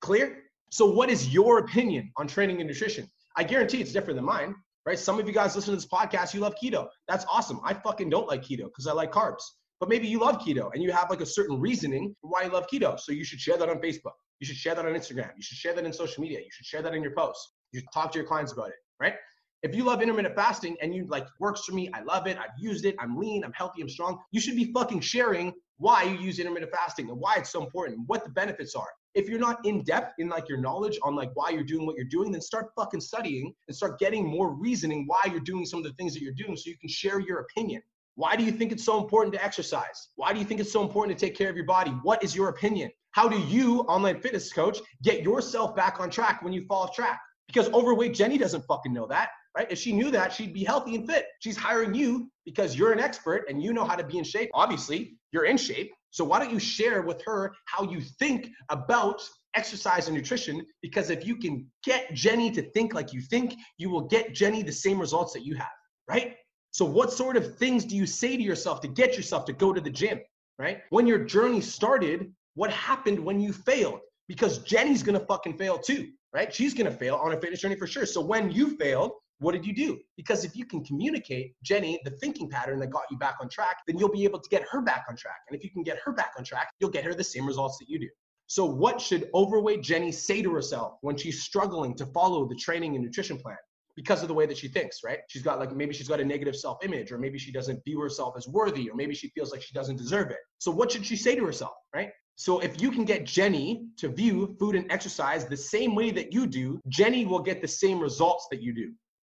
Clear? 0.00 0.44
So 0.70 0.86
what 0.88 1.10
is 1.10 1.30
your 1.34 1.58
opinion 1.58 2.12
on 2.16 2.28
training 2.28 2.60
and 2.60 2.68
nutrition? 2.68 3.10
I 3.36 3.42
guarantee 3.42 3.80
it's 3.80 3.92
different 3.92 4.18
than 4.18 4.24
mine, 4.24 4.54
right? 4.86 4.96
Some 4.96 5.18
of 5.18 5.26
you 5.26 5.34
guys 5.34 5.56
listen 5.56 5.72
to 5.72 5.76
this 5.80 5.88
podcast, 5.88 6.32
you 6.32 6.38
love 6.38 6.54
keto. 6.62 6.86
That's 7.08 7.24
awesome. 7.28 7.58
I 7.64 7.74
fucking 7.74 8.08
don't 8.08 8.28
like 8.28 8.44
keto 8.44 8.66
because 8.66 8.86
I 8.86 8.92
like 8.92 9.10
carbs 9.10 9.42
but 9.80 9.88
maybe 9.88 10.06
you 10.08 10.18
love 10.18 10.38
keto 10.38 10.70
and 10.72 10.82
you 10.82 10.90
have 10.92 11.10
like 11.10 11.20
a 11.20 11.26
certain 11.26 11.60
reasoning 11.60 12.14
why 12.20 12.42
you 12.42 12.50
love 12.50 12.66
keto. 12.72 12.98
So 12.98 13.12
you 13.12 13.24
should 13.24 13.40
share 13.40 13.56
that 13.58 13.68
on 13.68 13.78
Facebook. 13.78 14.12
You 14.40 14.46
should 14.46 14.56
share 14.56 14.74
that 14.74 14.84
on 14.84 14.92
Instagram. 14.92 15.30
You 15.36 15.42
should 15.42 15.58
share 15.58 15.74
that 15.74 15.84
in 15.84 15.92
social 15.92 16.22
media. 16.22 16.38
You 16.40 16.50
should 16.50 16.66
share 16.66 16.82
that 16.82 16.94
in 16.94 17.02
your 17.02 17.14
posts. 17.14 17.54
You 17.72 17.80
should 17.80 17.88
talk 17.92 18.12
to 18.12 18.18
your 18.18 18.26
clients 18.26 18.52
about 18.52 18.68
it, 18.68 18.76
right? 19.00 19.14
If 19.62 19.74
you 19.74 19.82
love 19.82 20.00
intermittent 20.00 20.36
fasting 20.36 20.76
and 20.80 20.94
you 20.94 21.06
like 21.08 21.26
works 21.40 21.64
for 21.64 21.72
me, 21.72 21.90
I 21.92 22.02
love 22.02 22.28
it. 22.28 22.38
I've 22.38 22.56
used 22.58 22.84
it. 22.84 22.94
I'm 23.00 23.16
lean. 23.16 23.44
I'm 23.44 23.52
healthy. 23.52 23.82
I'm 23.82 23.88
strong. 23.88 24.18
You 24.30 24.40
should 24.40 24.54
be 24.54 24.72
fucking 24.72 25.00
sharing 25.00 25.52
why 25.78 26.04
you 26.04 26.16
use 26.16 26.38
intermittent 26.38 26.72
fasting 26.72 27.08
and 27.08 27.18
why 27.18 27.36
it's 27.36 27.50
so 27.50 27.64
important, 27.64 28.00
what 28.06 28.24
the 28.24 28.30
benefits 28.30 28.74
are. 28.74 28.88
If 29.14 29.28
you're 29.28 29.40
not 29.40 29.64
in 29.64 29.82
depth 29.82 30.14
in 30.18 30.28
like 30.28 30.48
your 30.48 30.58
knowledge 30.58 30.98
on 31.02 31.16
like 31.16 31.30
why 31.34 31.50
you're 31.50 31.64
doing 31.64 31.86
what 31.86 31.96
you're 31.96 32.04
doing, 32.04 32.30
then 32.30 32.40
start 32.40 32.70
fucking 32.76 33.00
studying 33.00 33.52
and 33.66 33.76
start 33.76 33.98
getting 33.98 34.26
more 34.26 34.52
reasoning 34.54 35.06
why 35.06 35.20
you're 35.30 35.40
doing 35.40 35.64
some 35.64 35.78
of 35.78 35.84
the 35.84 35.92
things 35.94 36.14
that 36.14 36.22
you're 36.22 36.32
doing 36.32 36.56
so 36.56 36.70
you 36.70 36.78
can 36.78 36.88
share 36.88 37.18
your 37.18 37.40
opinion. 37.40 37.82
Why 38.18 38.34
do 38.34 38.42
you 38.42 38.50
think 38.50 38.72
it's 38.72 38.84
so 38.84 39.00
important 39.00 39.32
to 39.34 39.44
exercise? 39.44 40.08
Why 40.16 40.32
do 40.32 40.40
you 40.40 40.44
think 40.44 40.58
it's 40.58 40.72
so 40.72 40.82
important 40.82 41.16
to 41.16 41.24
take 41.24 41.38
care 41.38 41.48
of 41.48 41.54
your 41.54 41.66
body? 41.66 41.92
What 42.02 42.24
is 42.24 42.34
your 42.34 42.48
opinion? 42.48 42.90
How 43.12 43.28
do 43.28 43.38
you, 43.38 43.82
online 43.82 44.20
fitness 44.20 44.52
coach, 44.52 44.80
get 45.04 45.22
yourself 45.22 45.76
back 45.76 46.00
on 46.00 46.10
track 46.10 46.42
when 46.42 46.52
you 46.52 46.62
fall 46.62 46.82
off 46.82 46.96
track? 46.96 47.20
Because 47.46 47.68
overweight 47.68 48.14
Jenny 48.14 48.36
doesn't 48.36 48.64
fucking 48.64 48.92
know 48.92 49.06
that, 49.06 49.30
right? 49.56 49.68
If 49.70 49.78
she 49.78 49.92
knew 49.92 50.10
that, 50.10 50.32
she'd 50.32 50.52
be 50.52 50.64
healthy 50.64 50.96
and 50.96 51.06
fit. 51.06 51.26
She's 51.38 51.56
hiring 51.56 51.94
you 51.94 52.28
because 52.44 52.74
you're 52.74 52.90
an 52.90 52.98
expert 52.98 53.44
and 53.48 53.62
you 53.62 53.72
know 53.72 53.84
how 53.84 53.94
to 53.94 54.02
be 54.02 54.18
in 54.18 54.24
shape. 54.24 54.50
Obviously, 54.52 55.16
you're 55.30 55.44
in 55.44 55.56
shape. 55.56 55.92
So 56.10 56.24
why 56.24 56.40
don't 56.40 56.52
you 56.52 56.58
share 56.58 57.02
with 57.02 57.22
her 57.24 57.54
how 57.66 57.84
you 57.84 58.00
think 58.00 58.50
about 58.68 59.22
exercise 59.54 60.08
and 60.08 60.16
nutrition? 60.16 60.66
Because 60.82 61.10
if 61.10 61.24
you 61.24 61.36
can 61.36 61.68
get 61.84 62.12
Jenny 62.14 62.50
to 62.50 62.62
think 62.72 62.94
like 62.94 63.12
you 63.12 63.20
think, 63.20 63.54
you 63.76 63.90
will 63.90 64.08
get 64.08 64.34
Jenny 64.34 64.64
the 64.64 64.72
same 64.72 64.98
results 64.98 65.32
that 65.34 65.46
you 65.46 65.54
have, 65.54 65.68
right? 66.08 66.34
So, 66.78 66.84
what 66.84 67.12
sort 67.12 67.36
of 67.36 67.58
things 67.58 67.84
do 67.84 67.96
you 67.96 68.06
say 68.06 68.36
to 68.36 68.42
yourself 68.42 68.80
to 68.82 68.86
get 68.86 69.16
yourself 69.16 69.44
to 69.46 69.52
go 69.52 69.72
to 69.72 69.80
the 69.80 69.90
gym, 69.90 70.20
right? 70.60 70.82
When 70.90 71.08
your 71.08 71.18
journey 71.18 71.60
started, 71.60 72.32
what 72.54 72.70
happened 72.70 73.18
when 73.18 73.40
you 73.40 73.52
failed? 73.52 73.98
Because 74.28 74.58
Jenny's 74.58 75.02
gonna 75.02 75.26
fucking 75.26 75.58
fail 75.58 75.76
too, 75.76 76.12
right? 76.32 76.54
She's 76.54 76.74
gonna 76.74 76.92
fail 76.92 77.16
on 77.16 77.32
a 77.32 77.40
fitness 77.40 77.62
journey 77.62 77.74
for 77.74 77.88
sure. 77.88 78.06
So, 78.06 78.20
when 78.20 78.52
you 78.52 78.76
failed, 78.76 79.10
what 79.40 79.54
did 79.54 79.66
you 79.66 79.74
do? 79.74 79.98
Because 80.16 80.44
if 80.44 80.54
you 80.54 80.64
can 80.66 80.84
communicate 80.84 81.56
Jenny 81.64 81.98
the 82.04 82.12
thinking 82.12 82.48
pattern 82.48 82.78
that 82.78 82.90
got 82.90 83.10
you 83.10 83.18
back 83.18 83.38
on 83.40 83.48
track, 83.48 83.78
then 83.88 83.98
you'll 83.98 84.12
be 84.12 84.22
able 84.22 84.38
to 84.38 84.48
get 84.48 84.62
her 84.70 84.80
back 84.80 85.06
on 85.08 85.16
track. 85.16 85.40
And 85.48 85.58
if 85.58 85.64
you 85.64 85.70
can 85.70 85.82
get 85.82 85.98
her 86.04 86.12
back 86.12 86.34
on 86.38 86.44
track, 86.44 86.68
you'll 86.78 86.90
get 86.90 87.02
her 87.02 87.12
the 87.12 87.24
same 87.24 87.44
results 87.44 87.78
that 87.78 87.88
you 87.88 87.98
do. 87.98 88.08
So, 88.46 88.64
what 88.64 89.00
should 89.00 89.28
overweight 89.34 89.82
Jenny 89.82 90.12
say 90.12 90.42
to 90.42 90.54
herself 90.54 90.98
when 91.00 91.16
she's 91.16 91.42
struggling 91.42 91.96
to 91.96 92.06
follow 92.06 92.46
the 92.46 92.54
training 92.54 92.94
and 92.94 93.04
nutrition 93.04 93.36
plan? 93.36 93.56
Because 93.98 94.22
of 94.22 94.28
the 94.28 94.34
way 94.34 94.46
that 94.46 94.56
she 94.56 94.68
thinks, 94.68 95.02
right? 95.02 95.18
She's 95.26 95.42
got 95.42 95.58
like 95.58 95.74
maybe 95.74 95.92
she's 95.92 96.06
got 96.06 96.20
a 96.20 96.24
negative 96.24 96.54
self-image, 96.54 97.10
or 97.10 97.18
maybe 97.18 97.36
she 97.36 97.50
doesn't 97.50 97.84
view 97.84 98.00
herself 98.00 98.34
as 98.36 98.46
worthy, 98.46 98.88
or 98.88 98.94
maybe 98.94 99.12
she 99.12 99.28
feels 99.30 99.50
like 99.50 99.60
she 99.60 99.74
doesn't 99.74 99.96
deserve 99.96 100.30
it. 100.30 100.36
So 100.58 100.70
what 100.70 100.92
should 100.92 101.04
she 101.04 101.16
say 101.16 101.34
to 101.34 101.44
herself, 101.44 101.72
right? 101.92 102.10
So 102.36 102.60
if 102.60 102.80
you 102.80 102.92
can 102.92 103.04
get 103.04 103.26
Jenny 103.26 103.88
to 103.96 104.06
view 104.08 104.54
food 104.60 104.76
and 104.76 104.86
exercise 104.92 105.46
the 105.46 105.56
same 105.56 105.96
way 105.96 106.12
that 106.12 106.32
you 106.32 106.46
do, 106.46 106.80
Jenny 106.86 107.26
will 107.26 107.42
get 107.42 107.60
the 107.60 107.66
same 107.66 107.98
results 107.98 108.46
that 108.52 108.62
you 108.62 108.72
do. 108.72 108.92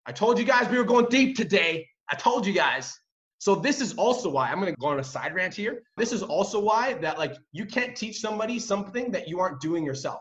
I 0.07 0.12
told 0.12 0.38
you 0.38 0.44
guys 0.44 0.68
we 0.68 0.79
were 0.79 0.85
going 0.85 1.07
deep 1.07 1.37
today. 1.37 1.88
I 2.09 2.14
told 2.14 2.46
you 2.46 2.53
guys. 2.53 2.96
So 3.38 3.57
this 3.57 3.81
is 3.81 3.94
also 3.94 4.31
why 4.31 4.48
I'm 4.48 4.61
going 4.61 4.72
to 4.72 4.81
go 4.81 4.87
on 4.87 5.01
a 5.01 5.05
side 5.05 5.35
rant 5.35 5.55
here. 5.55 5.83
This 5.96 6.12
is 6.12 6.22
also 6.22 6.61
why 6.61 6.94
that 6.94 7.18
like 7.18 7.35
you 7.51 7.66
can't 7.66 7.96
teach 7.96 8.20
somebody 8.20 8.61
something 8.61 9.11
that 9.11 9.27
you 9.27 9.40
aren't 9.40 9.61
doing 9.61 9.85
yourself. 9.85 10.20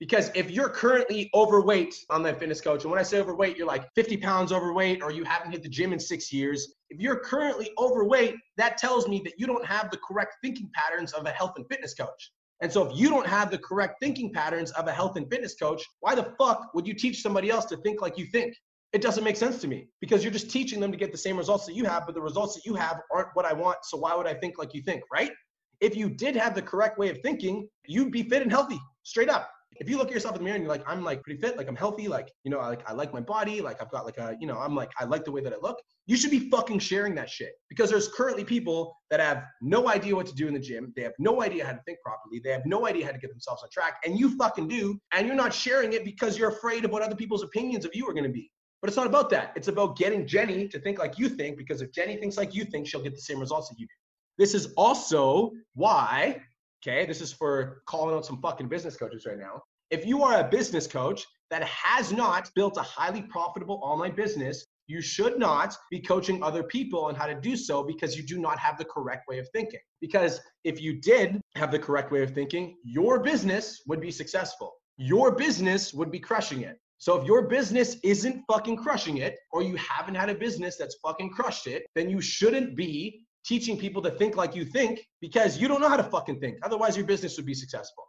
Because 0.00 0.30
if 0.34 0.50
you're 0.50 0.68
currently 0.68 1.30
overweight 1.34 1.94
online 2.10 2.34
fitness 2.34 2.60
coach, 2.60 2.82
and 2.82 2.90
when 2.90 2.98
I 2.98 3.04
say 3.04 3.20
overweight, 3.20 3.56
you're 3.56 3.66
like 3.66 3.88
50 3.94 4.16
pounds 4.16 4.52
overweight 4.52 5.02
or 5.02 5.12
you 5.12 5.24
haven't 5.24 5.52
hit 5.52 5.62
the 5.62 5.68
gym 5.68 5.92
in 5.92 6.00
six 6.00 6.32
years. 6.32 6.74
If 6.90 7.00
you're 7.00 7.20
currently 7.20 7.70
overweight, 7.78 8.34
that 8.56 8.76
tells 8.76 9.06
me 9.06 9.22
that 9.24 9.34
you 9.38 9.46
don't 9.46 9.64
have 9.64 9.90
the 9.90 9.98
correct 10.06 10.36
thinking 10.42 10.68
patterns 10.74 11.12
of 11.12 11.26
a 11.26 11.30
health 11.30 11.52
and 11.56 11.64
fitness 11.70 11.94
coach. 11.94 12.32
And 12.60 12.72
so 12.72 12.88
if 12.88 12.98
you 12.98 13.08
don't 13.08 13.26
have 13.26 13.50
the 13.50 13.58
correct 13.58 13.96
thinking 14.00 14.32
patterns 14.32 14.72
of 14.72 14.88
a 14.88 14.92
health 14.92 15.16
and 15.16 15.30
fitness 15.30 15.54
coach, 15.54 15.82
why 16.00 16.14
the 16.14 16.34
fuck 16.38 16.74
would 16.74 16.86
you 16.86 16.94
teach 16.94 17.22
somebody 17.22 17.50
else 17.50 17.64
to 17.66 17.76
think 17.78 18.02
like 18.02 18.18
you 18.18 18.26
think? 18.26 18.54
It 18.92 19.02
doesn't 19.02 19.24
make 19.24 19.36
sense 19.36 19.60
to 19.60 19.68
me 19.68 19.88
because 20.00 20.22
you're 20.22 20.32
just 20.32 20.50
teaching 20.50 20.80
them 20.80 20.92
to 20.92 20.98
get 20.98 21.12
the 21.12 21.18
same 21.18 21.36
results 21.36 21.66
that 21.66 21.74
you 21.74 21.84
have, 21.84 22.06
but 22.06 22.14
the 22.14 22.20
results 22.20 22.54
that 22.54 22.64
you 22.64 22.74
have 22.74 23.00
aren't 23.12 23.28
what 23.34 23.44
I 23.44 23.52
want. 23.52 23.78
So 23.84 23.98
why 23.98 24.14
would 24.14 24.26
I 24.26 24.34
think 24.34 24.58
like 24.58 24.72
you 24.74 24.82
think, 24.82 25.02
right? 25.12 25.32
If 25.80 25.96
you 25.96 26.08
did 26.08 26.36
have 26.36 26.54
the 26.54 26.62
correct 26.62 26.98
way 26.98 27.10
of 27.10 27.18
thinking, 27.20 27.68
you'd 27.86 28.12
be 28.12 28.22
fit 28.22 28.42
and 28.42 28.50
healthy, 28.50 28.80
straight 29.02 29.28
up 29.28 29.50
if 29.76 29.88
you 29.88 29.98
look 29.98 30.08
at 30.08 30.14
yourself 30.14 30.34
in 30.34 30.40
the 30.40 30.44
mirror 30.44 30.56
and 30.56 30.64
you're 30.64 30.72
like, 30.72 30.84
I'm 30.88 31.02
like 31.02 31.22
pretty 31.22 31.40
fit, 31.40 31.56
like 31.56 31.68
I'm 31.68 31.76
healthy, 31.76 32.08
like, 32.08 32.30
you 32.44 32.50
know, 32.50 32.58
I 32.58 32.68
like 32.68 32.88
I 32.88 32.92
like 32.92 33.12
my 33.12 33.20
body, 33.20 33.60
like 33.60 33.80
I've 33.80 33.90
got 33.90 34.04
like 34.04 34.18
a, 34.18 34.36
you 34.40 34.46
know, 34.46 34.58
I'm 34.58 34.74
like, 34.74 34.90
I 34.98 35.04
like 35.04 35.24
the 35.24 35.32
way 35.32 35.40
that 35.42 35.52
I 35.52 35.56
look, 35.62 35.80
you 36.06 36.16
should 36.16 36.30
be 36.30 36.50
fucking 36.50 36.78
sharing 36.78 37.14
that 37.16 37.30
shit. 37.30 37.52
Because 37.68 37.90
there's 37.90 38.08
currently 38.08 38.44
people 38.44 38.96
that 39.10 39.20
have 39.20 39.44
no 39.62 39.88
idea 39.88 40.14
what 40.14 40.26
to 40.26 40.34
do 40.34 40.48
in 40.48 40.54
the 40.54 40.60
gym. 40.60 40.92
They 40.96 41.02
have 41.02 41.12
no 41.18 41.42
idea 41.42 41.64
how 41.64 41.72
to 41.72 41.80
think 41.86 41.98
properly. 42.04 42.40
They 42.42 42.50
have 42.50 42.66
no 42.66 42.86
idea 42.86 43.06
how 43.06 43.12
to 43.12 43.18
get 43.18 43.30
themselves 43.30 43.62
on 43.62 43.68
track. 43.72 43.98
And 44.04 44.18
you 44.18 44.36
fucking 44.36 44.68
do. 44.68 44.98
And 45.12 45.26
you're 45.26 45.36
not 45.36 45.54
sharing 45.54 45.92
it 45.92 46.04
because 46.04 46.38
you're 46.38 46.50
afraid 46.50 46.84
of 46.84 46.90
what 46.90 47.02
other 47.02 47.16
people's 47.16 47.42
opinions 47.42 47.84
of 47.84 47.92
you 47.94 48.08
are 48.08 48.14
gonna 48.14 48.28
be. 48.28 48.50
But 48.80 48.88
it's 48.88 48.96
not 48.96 49.06
about 49.06 49.30
that. 49.30 49.52
It's 49.56 49.68
about 49.68 49.96
getting 49.96 50.26
Jenny 50.26 50.68
to 50.68 50.78
think 50.78 50.98
like 50.98 51.18
you 51.18 51.28
think, 51.28 51.56
because 51.56 51.80
if 51.80 51.90
Jenny 51.90 52.16
thinks 52.16 52.36
like 52.36 52.54
you 52.54 52.64
think, 52.64 52.86
she'll 52.86 53.02
get 53.02 53.14
the 53.14 53.20
same 53.20 53.40
results 53.40 53.70
that 53.70 53.78
you 53.78 53.86
do. 53.86 53.94
This 54.36 54.54
is 54.54 54.74
also 54.76 55.52
why 55.74 56.40
Okay, 56.86 57.06
this 57.06 57.22
is 57.22 57.32
for 57.32 57.82
calling 57.86 58.14
out 58.14 58.26
some 58.26 58.42
fucking 58.42 58.68
business 58.68 58.94
coaches 58.94 59.24
right 59.24 59.38
now. 59.38 59.62
If 59.90 60.04
you 60.04 60.22
are 60.22 60.40
a 60.40 60.44
business 60.44 60.86
coach 60.86 61.24
that 61.50 61.64
has 61.64 62.12
not 62.12 62.50
built 62.54 62.76
a 62.76 62.82
highly 62.82 63.22
profitable 63.22 63.80
online 63.82 64.14
business, 64.14 64.66
you 64.86 65.00
should 65.00 65.38
not 65.38 65.74
be 65.90 65.98
coaching 65.98 66.42
other 66.42 66.62
people 66.62 67.06
on 67.06 67.14
how 67.14 67.24
to 67.24 67.40
do 67.40 67.56
so 67.56 67.82
because 67.82 68.18
you 68.18 68.22
do 68.22 68.38
not 68.38 68.58
have 68.58 68.76
the 68.76 68.84
correct 68.84 69.28
way 69.28 69.38
of 69.38 69.48
thinking. 69.54 69.80
Because 70.02 70.40
if 70.64 70.78
you 70.78 71.00
did 71.00 71.40
have 71.56 71.70
the 71.70 71.78
correct 71.78 72.12
way 72.12 72.22
of 72.22 72.32
thinking, 72.32 72.76
your 72.84 73.20
business 73.20 73.80
would 73.86 74.00
be 74.02 74.10
successful. 74.10 74.74
Your 74.98 75.34
business 75.34 75.94
would 75.94 76.10
be 76.10 76.20
crushing 76.20 76.62
it. 76.62 76.76
So 76.98 77.18
if 77.18 77.26
your 77.26 77.48
business 77.48 77.96
isn't 78.02 78.44
fucking 78.46 78.76
crushing 78.76 79.18
it, 79.18 79.36
or 79.52 79.62
you 79.62 79.76
haven't 79.76 80.14
had 80.16 80.28
a 80.28 80.34
business 80.34 80.76
that's 80.76 80.96
fucking 81.02 81.30
crushed 81.30 81.66
it, 81.66 81.84
then 81.94 82.10
you 82.10 82.20
shouldn't 82.20 82.76
be 82.76 83.23
teaching 83.44 83.76
people 83.76 84.02
to 84.02 84.10
think 84.10 84.36
like 84.36 84.54
you 84.54 84.64
think 84.64 85.06
because 85.20 85.58
you 85.58 85.68
don't 85.68 85.80
know 85.80 85.88
how 85.88 85.96
to 85.96 86.02
fucking 86.02 86.40
think. 86.40 86.58
Otherwise, 86.62 86.96
your 86.96 87.06
business 87.06 87.36
would 87.36 87.46
be 87.46 87.54
successful. 87.54 88.04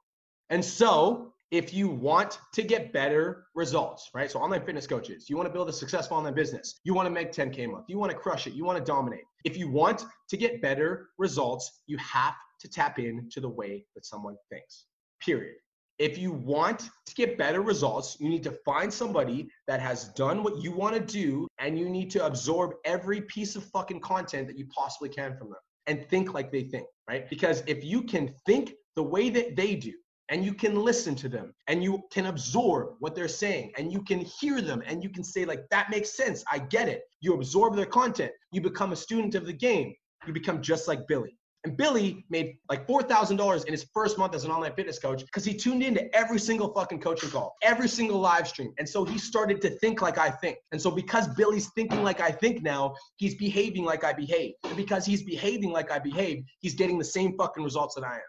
And 0.50 0.63
so 0.63 1.34
if 1.52 1.74
you 1.74 1.88
want 1.88 2.39
to 2.54 2.63
get 2.63 2.91
better 2.91 3.45
results, 3.54 4.10
right? 4.13 4.30
So 4.30 4.39
online 4.39 4.65
fitness 4.65 4.88
coaches, 4.88 5.30
you 5.30 5.38
want 5.38 5.48
to 5.48 5.54
build 5.54 5.69
a 5.69 5.74
successful 5.74 6.17
online 6.17 6.34
business, 6.34 6.80
you 6.84 6.93
want 6.93 7.06
to 7.06 7.12
make 7.12 7.32
10K 7.32 7.65
a 7.65 7.67
month, 7.67 7.86
you 7.88 7.98
want 7.98 8.12
to 8.12 8.17
crush 8.17 8.48
it, 8.48 8.54
you 8.54 8.65
want 8.65 8.78
to 8.78 8.84
dominate. 8.84 9.24
If 9.43 9.58
you 9.58 9.69
want 9.69 10.06
to 10.30 10.38
get 10.38 10.62
better 10.62 11.10
results, 11.17 11.82
you 11.88 11.98
have 11.98 12.36
to 12.62 12.69
tap 12.69 13.00
into 13.00 13.39
the 13.39 13.50
way 13.50 13.86
that 13.95 14.06
someone 14.06 14.36
thinks, 14.50 14.86
period. 15.21 15.56
If 15.97 16.17
you 16.17 16.34
want 16.34 16.89
to 17.05 17.15
get 17.15 17.38
better 17.38 17.62
results, 17.62 18.17
you 18.19 18.27
need 18.27 18.43
to 18.43 18.51
find 18.65 18.93
somebody 18.93 19.47
that 19.67 19.79
has 19.79 20.10
done 20.10 20.43
what 20.43 20.62
you 20.62 20.71
want 20.71 20.95
to 20.95 21.01
do 21.01 21.47
and 21.60 21.79
you 21.79 21.88
need 21.88 22.12
to 22.12 22.25
absorb 22.25 22.73
every 22.84 23.21
piece 23.21 23.55
of 23.55 23.63
fucking 23.65 24.01
content 24.01 24.47
that 24.47 24.58
you 24.58 24.65
possibly 24.67 25.10
can 25.10 25.38
from 25.38 25.49
them 25.49 25.60
and 25.88 26.05
think 26.10 26.34
like 26.34 26.51
they 26.51 26.63
think, 26.63 26.88
right? 27.10 27.29
Because 27.29 27.63
if 27.65 27.84
you 27.84 28.01
can 28.01 28.34
think 28.45 28.73
the 28.95 29.03
way 29.03 29.29
that 29.29 29.55
they 29.55 29.75
do, 29.75 29.93
and 30.29 30.43
you 30.43 30.53
can 30.53 30.75
listen 30.75 31.13
to 31.15 31.29
them 31.29 31.53
and 31.67 31.84
you 31.84 32.01
can 32.12 32.25
absorb 32.25 32.95
what 32.99 33.15
they're 33.15 33.27
saying 33.27 33.71
and 33.77 33.91
you 33.91 34.01
can 34.01 34.19
hear 34.19 34.60
them 34.60 34.81
and 34.88 35.03
you 35.03 35.10
can 35.10 35.23
say 35.23 35.45
like 35.45 35.62
that 35.69 35.89
makes 35.89 36.17
sense. 36.17 36.43
I 36.51 36.60
get 36.60 36.89
it. 36.89 37.03
You 37.21 37.36
absorb 37.36 37.75
their 37.75 37.86
content. 37.86 38.31
You 38.51 38.62
become 38.62 38.91
a 38.91 38.95
student 38.95 39.36
of 39.36 39.45
the 39.45 39.53
game. 39.53 39.93
You 40.25 40.34
become 40.34 40.62
just 40.62 40.88
like 40.88 41.08
billy 41.08 41.38
and 41.65 41.75
billy 41.75 42.23
made 42.30 42.56
like 42.69 42.88
$4000 42.88 43.65
in 43.65 43.71
his 43.73 43.86
first 43.93 44.17
month 44.17 44.36
as 44.36 44.45
an 44.45 44.51
online 44.51 44.73
fitness 44.73 44.99
coach 44.99 45.21
because 45.25 45.43
he 45.43 45.54
tuned 45.54 45.84
into 45.84 46.15
every 46.15 46.39
single 46.39 46.71
fucking 46.73 47.01
coaching 47.01 47.30
call 47.30 47.56
every 47.63 47.89
single 47.89 48.19
live 48.19 48.47
stream 48.47 48.71
and 48.78 48.88
so 48.88 49.04
he 49.04 49.17
started 49.17 49.62
to 49.62 49.69
think 49.69 50.01
like 50.01 50.17
i 50.17 50.30
think 50.30 50.58
and 50.71 50.82
so 50.82 50.89
because 50.89 51.28
billy's 51.36 51.69
thinking 51.71 52.04
like 52.04 52.21
i 52.21 52.32
think 52.32 52.62
now 52.62 52.93
he's 53.17 53.36
behaving 53.36 53.84
like 53.84 54.04
i 54.04 54.13
behave 54.13 54.54
and 54.63 54.78
because 54.78 55.06
he's 55.06 55.23
behaving 55.23 55.71
like 55.71 55.91
i 55.91 55.99
behave 55.99 56.43
he's 56.60 56.75
getting 56.75 56.97
the 56.97 57.04
same 57.04 57.36
fucking 57.38 57.63
results 57.63 57.95
that 57.95 58.04
i 58.06 58.13
am 58.13 58.21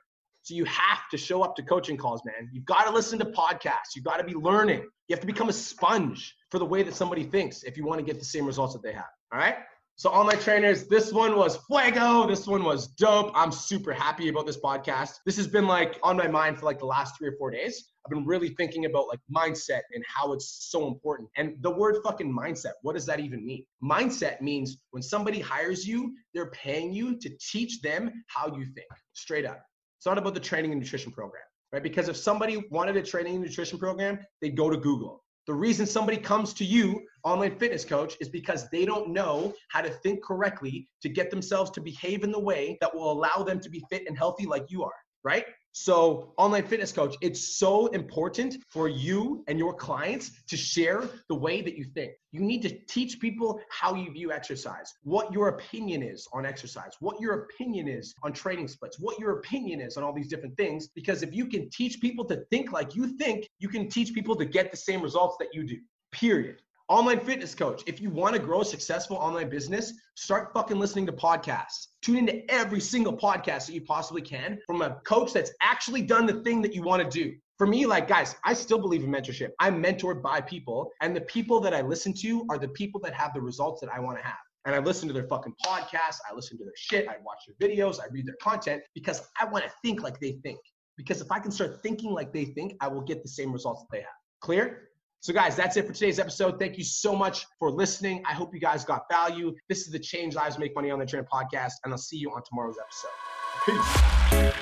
so 0.43 0.55
you 0.55 0.65
have 0.67 1.09
to 1.11 1.17
show 1.17 1.43
up 1.43 1.57
to 1.57 1.63
coaching 1.65 1.97
calls, 1.97 2.23
man. 2.25 2.49
You've 2.53 2.67
got 2.67 2.85
to 2.85 2.93
listen 2.93 3.19
to 3.19 3.25
podcasts. 3.25 3.97
You've 3.97 4.05
got 4.05 4.19
to 4.19 4.23
be 4.23 4.35
learning. 4.35 4.79
You 5.09 5.15
have 5.17 5.19
to 5.19 5.27
become 5.27 5.49
a 5.49 5.53
sponge 5.53 6.37
for 6.53 6.61
the 6.61 6.65
way 6.65 6.85
that 6.85 6.95
somebody 6.95 7.25
thinks 7.25 7.65
if 7.65 7.77
you 7.77 7.85
want 7.85 7.99
to 7.99 8.07
get 8.07 8.21
the 8.21 8.25
same 8.25 8.47
results 8.47 8.73
that 8.75 8.81
they 8.85 8.93
have. 8.93 9.11
All 9.33 9.41
right. 9.41 9.57
So 9.99 10.11
all 10.11 10.25
my 10.25 10.35
trainers, 10.35 10.89
this 10.89 11.11
one 11.11 11.37
was 11.37 11.57
fuego. 11.67 12.27
This 12.27 12.47
one 12.47 12.65
was 12.65 12.89
dope. 12.89 13.33
I'm 13.35 13.51
super 13.51 13.95
happy 13.95 14.29
about 14.29 14.45
this 14.45 14.59
podcast. 14.59 15.21
This 15.25 15.39
has 15.39 15.47
been 15.47 15.67
like 15.67 15.99
on 16.03 16.19
my 16.19 16.29
mind 16.29 16.59
for 16.59 16.67
like 16.67 16.79
the 16.79 16.85
last 16.85 17.17
three 17.17 17.29
or 17.29 17.35
four 17.39 17.51
days. 17.51 17.83
I've 18.05 18.11
been 18.11 18.27
really 18.27 18.51
thinking 18.51 18.85
about 18.85 19.09
like 19.09 19.21
mindset 19.35 19.81
and 19.95 20.05
how 20.07 20.35
it's 20.35 20.69
so 20.71 20.87
important. 20.87 21.31
And 21.39 21.55
the 21.63 21.71
word 21.71 21.97
fucking 22.05 22.31
mindset, 22.31 22.73
what 22.83 22.93
does 22.93 23.07
that 23.07 23.21
even 23.21 23.47
mean? 23.47 23.65
Mindset 23.83 24.43
means 24.43 24.77
when 24.91 25.03
somebody 25.03 25.41
hires 25.41 25.87
you, 25.89 26.15
they're 26.35 26.51
paying 26.51 26.93
you 26.93 27.19
to 27.19 27.31
teach 27.41 27.81
them 27.81 28.23
how 28.27 28.49
you 28.49 28.67
think. 28.67 28.89
Straight 29.15 29.47
up. 29.47 29.65
It's 29.99 30.05
not 30.05 30.19
about 30.19 30.35
the 30.35 30.41
training 30.41 30.73
and 30.73 30.81
nutrition 30.81 31.11
program, 31.11 31.43
right? 31.73 31.83
Because 31.83 32.11
if 32.11 32.19
somebody 32.19 32.63
wanted 32.71 32.99
a 32.99 33.03
training 33.03 33.37
and 33.37 33.45
nutrition 33.45 33.79
program, 33.79 34.19
they'd 34.43 34.59
go 34.59 34.69
to 34.69 34.77
Google. 34.77 35.25
The 35.47 35.55
reason 35.55 35.87
somebody 35.87 36.19
comes 36.19 36.53
to 36.55 36.65
you, 36.65 37.07
online 37.23 37.57
fitness 37.57 37.85
coach, 37.85 38.17
is 38.21 38.29
because 38.29 38.69
they 38.71 38.85
don't 38.85 39.11
know 39.11 39.55
how 39.69 39.81
to 39.81 39.91
think 39.91 40.25
correctly 40.25 40.89
to 41.03 41.09
get 41.09 41.31
themselves 41.31 41.71
to 41.73 41.81
behave 41.81 42.25
in 42.25 42.33
the 42.33 42.41
way 42.41 42.77
that 42.81 42.93
will 42.93 43.13
allow 43.13 43.45
them 43.45 43.61
to 43.61 43.71
be 43.71 43.85
fit 43.89 44.03
and 44.09 44.19
healthy 44.19 44.45
like 44.45 44.71
you 44.71 44.83
are, 44.83 44.95
right? 45.23 45.45
So, 45.79 46.33
online 46.39 46.67
fitness 46.67 46.91
coach, 46.91 47.17
it's 47.21 47.59
so 47.59 47.89
important 47.89 48.57
for 48.71 48.89
you 48.89 49.45
and 49.47 49.59
your 49.59 49.75
clients 49.75 50.31
to 50.49 50.57
share 50.57 51.05
the 51.29 51.35
way 51.35 51.61
that 51.61 51.77
you 51.77 51.85
think. 51.85 52.13
You 52.33 52.41
need 52.41 52.63
to 52.63 52.71
teach 52.87 53.21
people 53.21 53.61
how 53.69 53.95
you 53.95 54.11
view 54.11 54.33
exercise, 54.33 54.95
what 55.03 55.35
your 55.35 55.49
opinion 55.49 56.03
is 56.03 56.27
on 56.33 56.47
exercise, 56.47 56.93
what 57.01 57.21
your 57.21 57.43
opinion 57.43 57.89
is 57.89 58.15
on 58.23 58.33
training 58.33 58.69
splits, 58.69 58.99
what 58.99 59.19
your 59.19 59.33
opinion 59.33 59.83
is 59.83 59.99
on 59.99 60.03
all 60.03 60.15
these 60.15 60.29
different 60.29 60.57
things. 60.57 60.89
Because 60.95 61.23
if 61.23 61.35
you 61.35 61.45
can 61.45 61.69
teach 61.69 62.01
people 62.01 62.25
to 62.25 62.37
think 62.51 62.73
like 62.73 62.97
you 62.97 63.09
think, 63.19 63.47
you 63.59 63.69
can 63.69 63.91
teach 63.91 64.15
people 64.15 64.35
to 64.37 64.47
get 64.47 64.71
the 64.71 64.79
same 64.79 65.03
results 65.03 65.37
that 65.41 65.49
you 65.53 65.63
do, 65.63 65.77
period. 66.11 66.63
Online 66.89 67.19
fitness 67.19 67.53
coach. 67.53 67.83
If 67.87 68.01
you 68.01 68.11
want 68.11 68.37
to 68.37 68.41
grow 68.41 68.61
a 68.61 68.65
successful 68.65 69.17
online 69.17 69.49
business, 69.49 69.93
start 70.15 70.53
fucking 70.55 70.79
listening 70.79 71.05
to 71.07 71.13
podcasts. 71.13 71.89
Tune 72.01 72.17
into 72.17 72.49
every 72.49 72.79
single 72.79 73.17
podcast 73.17 73.67
that 73.67 73.73
you 73.73 73.81
possibly 73.81 74.23
can 74.23 74.61
from 74.69 74.83
a 74.83 75.01
coach 75.05 75.33
that's 75.33 75.51
actually 75.61 76.03
done 76.03 76.27
the 76.27 76.45
thing 76.45 76.63
that 76.63 76.77
you 76.77 76.83
want 76.83 77.03
to 77.03 77.09
do. 77.09 77.35
For 77.59 77.67
me, 77.67 77.87
like 77.87 78.07
guys, 78.07 78.37
I 78.45 78.55
still 78.55 78.79
believe 78.79 79.03
in 79.03 79.11
mentorship. 79.11 79.49
I'm 79.59 79.83
mentored 79.83 80.23
by 80.23 80.41
people, 80.41 80.93
and 81.01 81.17
the 81.17 81.23
people 81.23 81.59
that 81.63 81.75
I 81.75 81.81
listen 81.81 82.13
to 82.21 82.47
are 82.51 82.59
the 82.59 82.69
people 82.69 83.01
that 83.01 83.15
have 83.15 83.35
the 83.35 83.41
results 83.41 83.81
that 83.81 83.91
I 83.91 83.99
want 83.99 84.19
to 84.19 84.25
have. 84.25 84.37
And 84.65 84.73
I 84.73 84.79
listen 84.79 85.09
to 85.09 85.13
their 85.13 85.27
fucking 85.27 85.55
podcasts, 85.65 86.19
I 86.31 86.35
listen 86.35 86.57
to 86.59 86.65
their 86.65 86.73
shit, 86.77 87.09
I 87.09 87.17
watch 87.25 87.39
their 87.49 87.69
videos, 87.69 87.99
I 87.99 88.07
read 88.13 88.27
their 88.27 88.37
content 88.41 88.83
because 88.95 89.23
I 89.41 89.47
want 89.47 89.65
to 89.65 89.73
think 89.83 90.05
like 90.05 90.21
they 90.21 90.39
think. 90.45 90.61
Because 90.97 91.21
if 91.21 91.33
I 91.33 91.41
can 91.41 91.51
start 91.51 91.83
thinking 91.83 92.13
like 92.13 92.33
they 92.33 92.45
think, 92.45 92.75
I 92.81 92.87
will 92.87 93.03
get 93.03 93.25
the 93.25 93.29
same 93.29 93.53
results 93.53 93.83
that 93.83 93.89
they 93.91 94.03
have. 94.03 94.15
Clear? 94.41 94.86
So, 95.21 95.33
guys, 95.33 95.57
that's 95.57 95.77
it 95.77 95.87
for 95.87 95.93
today's 95.93 96.19
episode. 96.19 96.59
Thank 96.59 96.79
you 96.79 96.85
so 96.85 97.17
much 97.17 97.47
for 97.59 97.71
listening. 97.71 98.23
I 98.27 98.33
hope 98.33 98.55
you 98.55 98.61
guys 98.61 98.85
got 98.85 99.07
value. 99.11 99.55
This 99.69 99.81
is 99.81 99.93
the 99.93 99.99
Change 99.99 100.35
Lives 100.35 100.59
Make 100.59 100.75
Money 100.77 100.91
on 100.91 100.99
the 100.99 101.07
Trainer 101.07 101.27
podcast, 101.33 101.73
and 101.85 101.93
I'll 101.93 101.99
see 101.99 102.17
you 102.17 102.31
on 102.31 102.43
tomorrow's 102.45 102.77
episode. 102.79 103.11
Peace. 103.65 104.53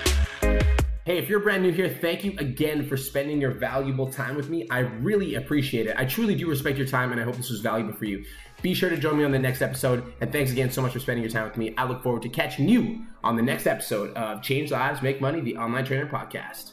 Hey, 1.04 1.18
if 1.18 1.28
you're 1.28 1.40
brand 1.40 1.62
new 1.62 1.70
here, 1.70 1.90
thank 2.00 2.24
you 2.24 2.34
again 2.38 2.88
for 2.88 2.96
spending 2.96 3.38
your 3.38 3.50
valuable 3.50 4.10
time 4.10 4.36
with 4.36 4.48
me. 4.48 4.66
I 4.70 4.78
really 4.78 5.34
appreciate 5.34 5.86
it. 5.86 5.96
I 5.98 6.06
truly 6.06 6.34
do 6.34 6.48
respect 6.48 6.78
your 6.78 6.86
time, 6.86 7.12
and 7.12 7.20
I 7.20 7.24
hope 7.24 7.36
this 7.36 7.50
was 7.50 7.60
valuable 7.60 7.92
for 7.92 8.06
you. 8.06 8.24
Be 8.62 8.72
sure 8.72 8.88
to 8.88 8.96
join 8.96 9.18
me 9.18 9.24
on 9.24 9.30
the 9.30 9.38
next 9.38 9.60
episode. 9.60 10.14
And 10.22 10.32
thanks 10.32 10.50
again 10.50 10.70
so 10.70 10.80
much 10.80 10.94
for 10.94 11.00
spending 11.00 11.22
your 11.22 11.30
time 11.30 11.44
with 11.44 11.58
me. 11.58 11.74
I 11.76 11.84
look 11.84 12.02
forward 12.02 12.22
to 12.22 12.30
catching 12.30 12.66
you 12.70 13.04
on 13.22 13.36
the 13.36 13.42
next 13.42 13.66
episode 13.66 14.16
of 14.16 14.40
Change 14.40 14.70
Lives, 14.70 15.02
Make 15.02 15.20
Money, 15.20 15.42
the 15.42 15.58
Online 15.58 15.84
Trainer 15.84 16.06
Podcast. 16.06 16.70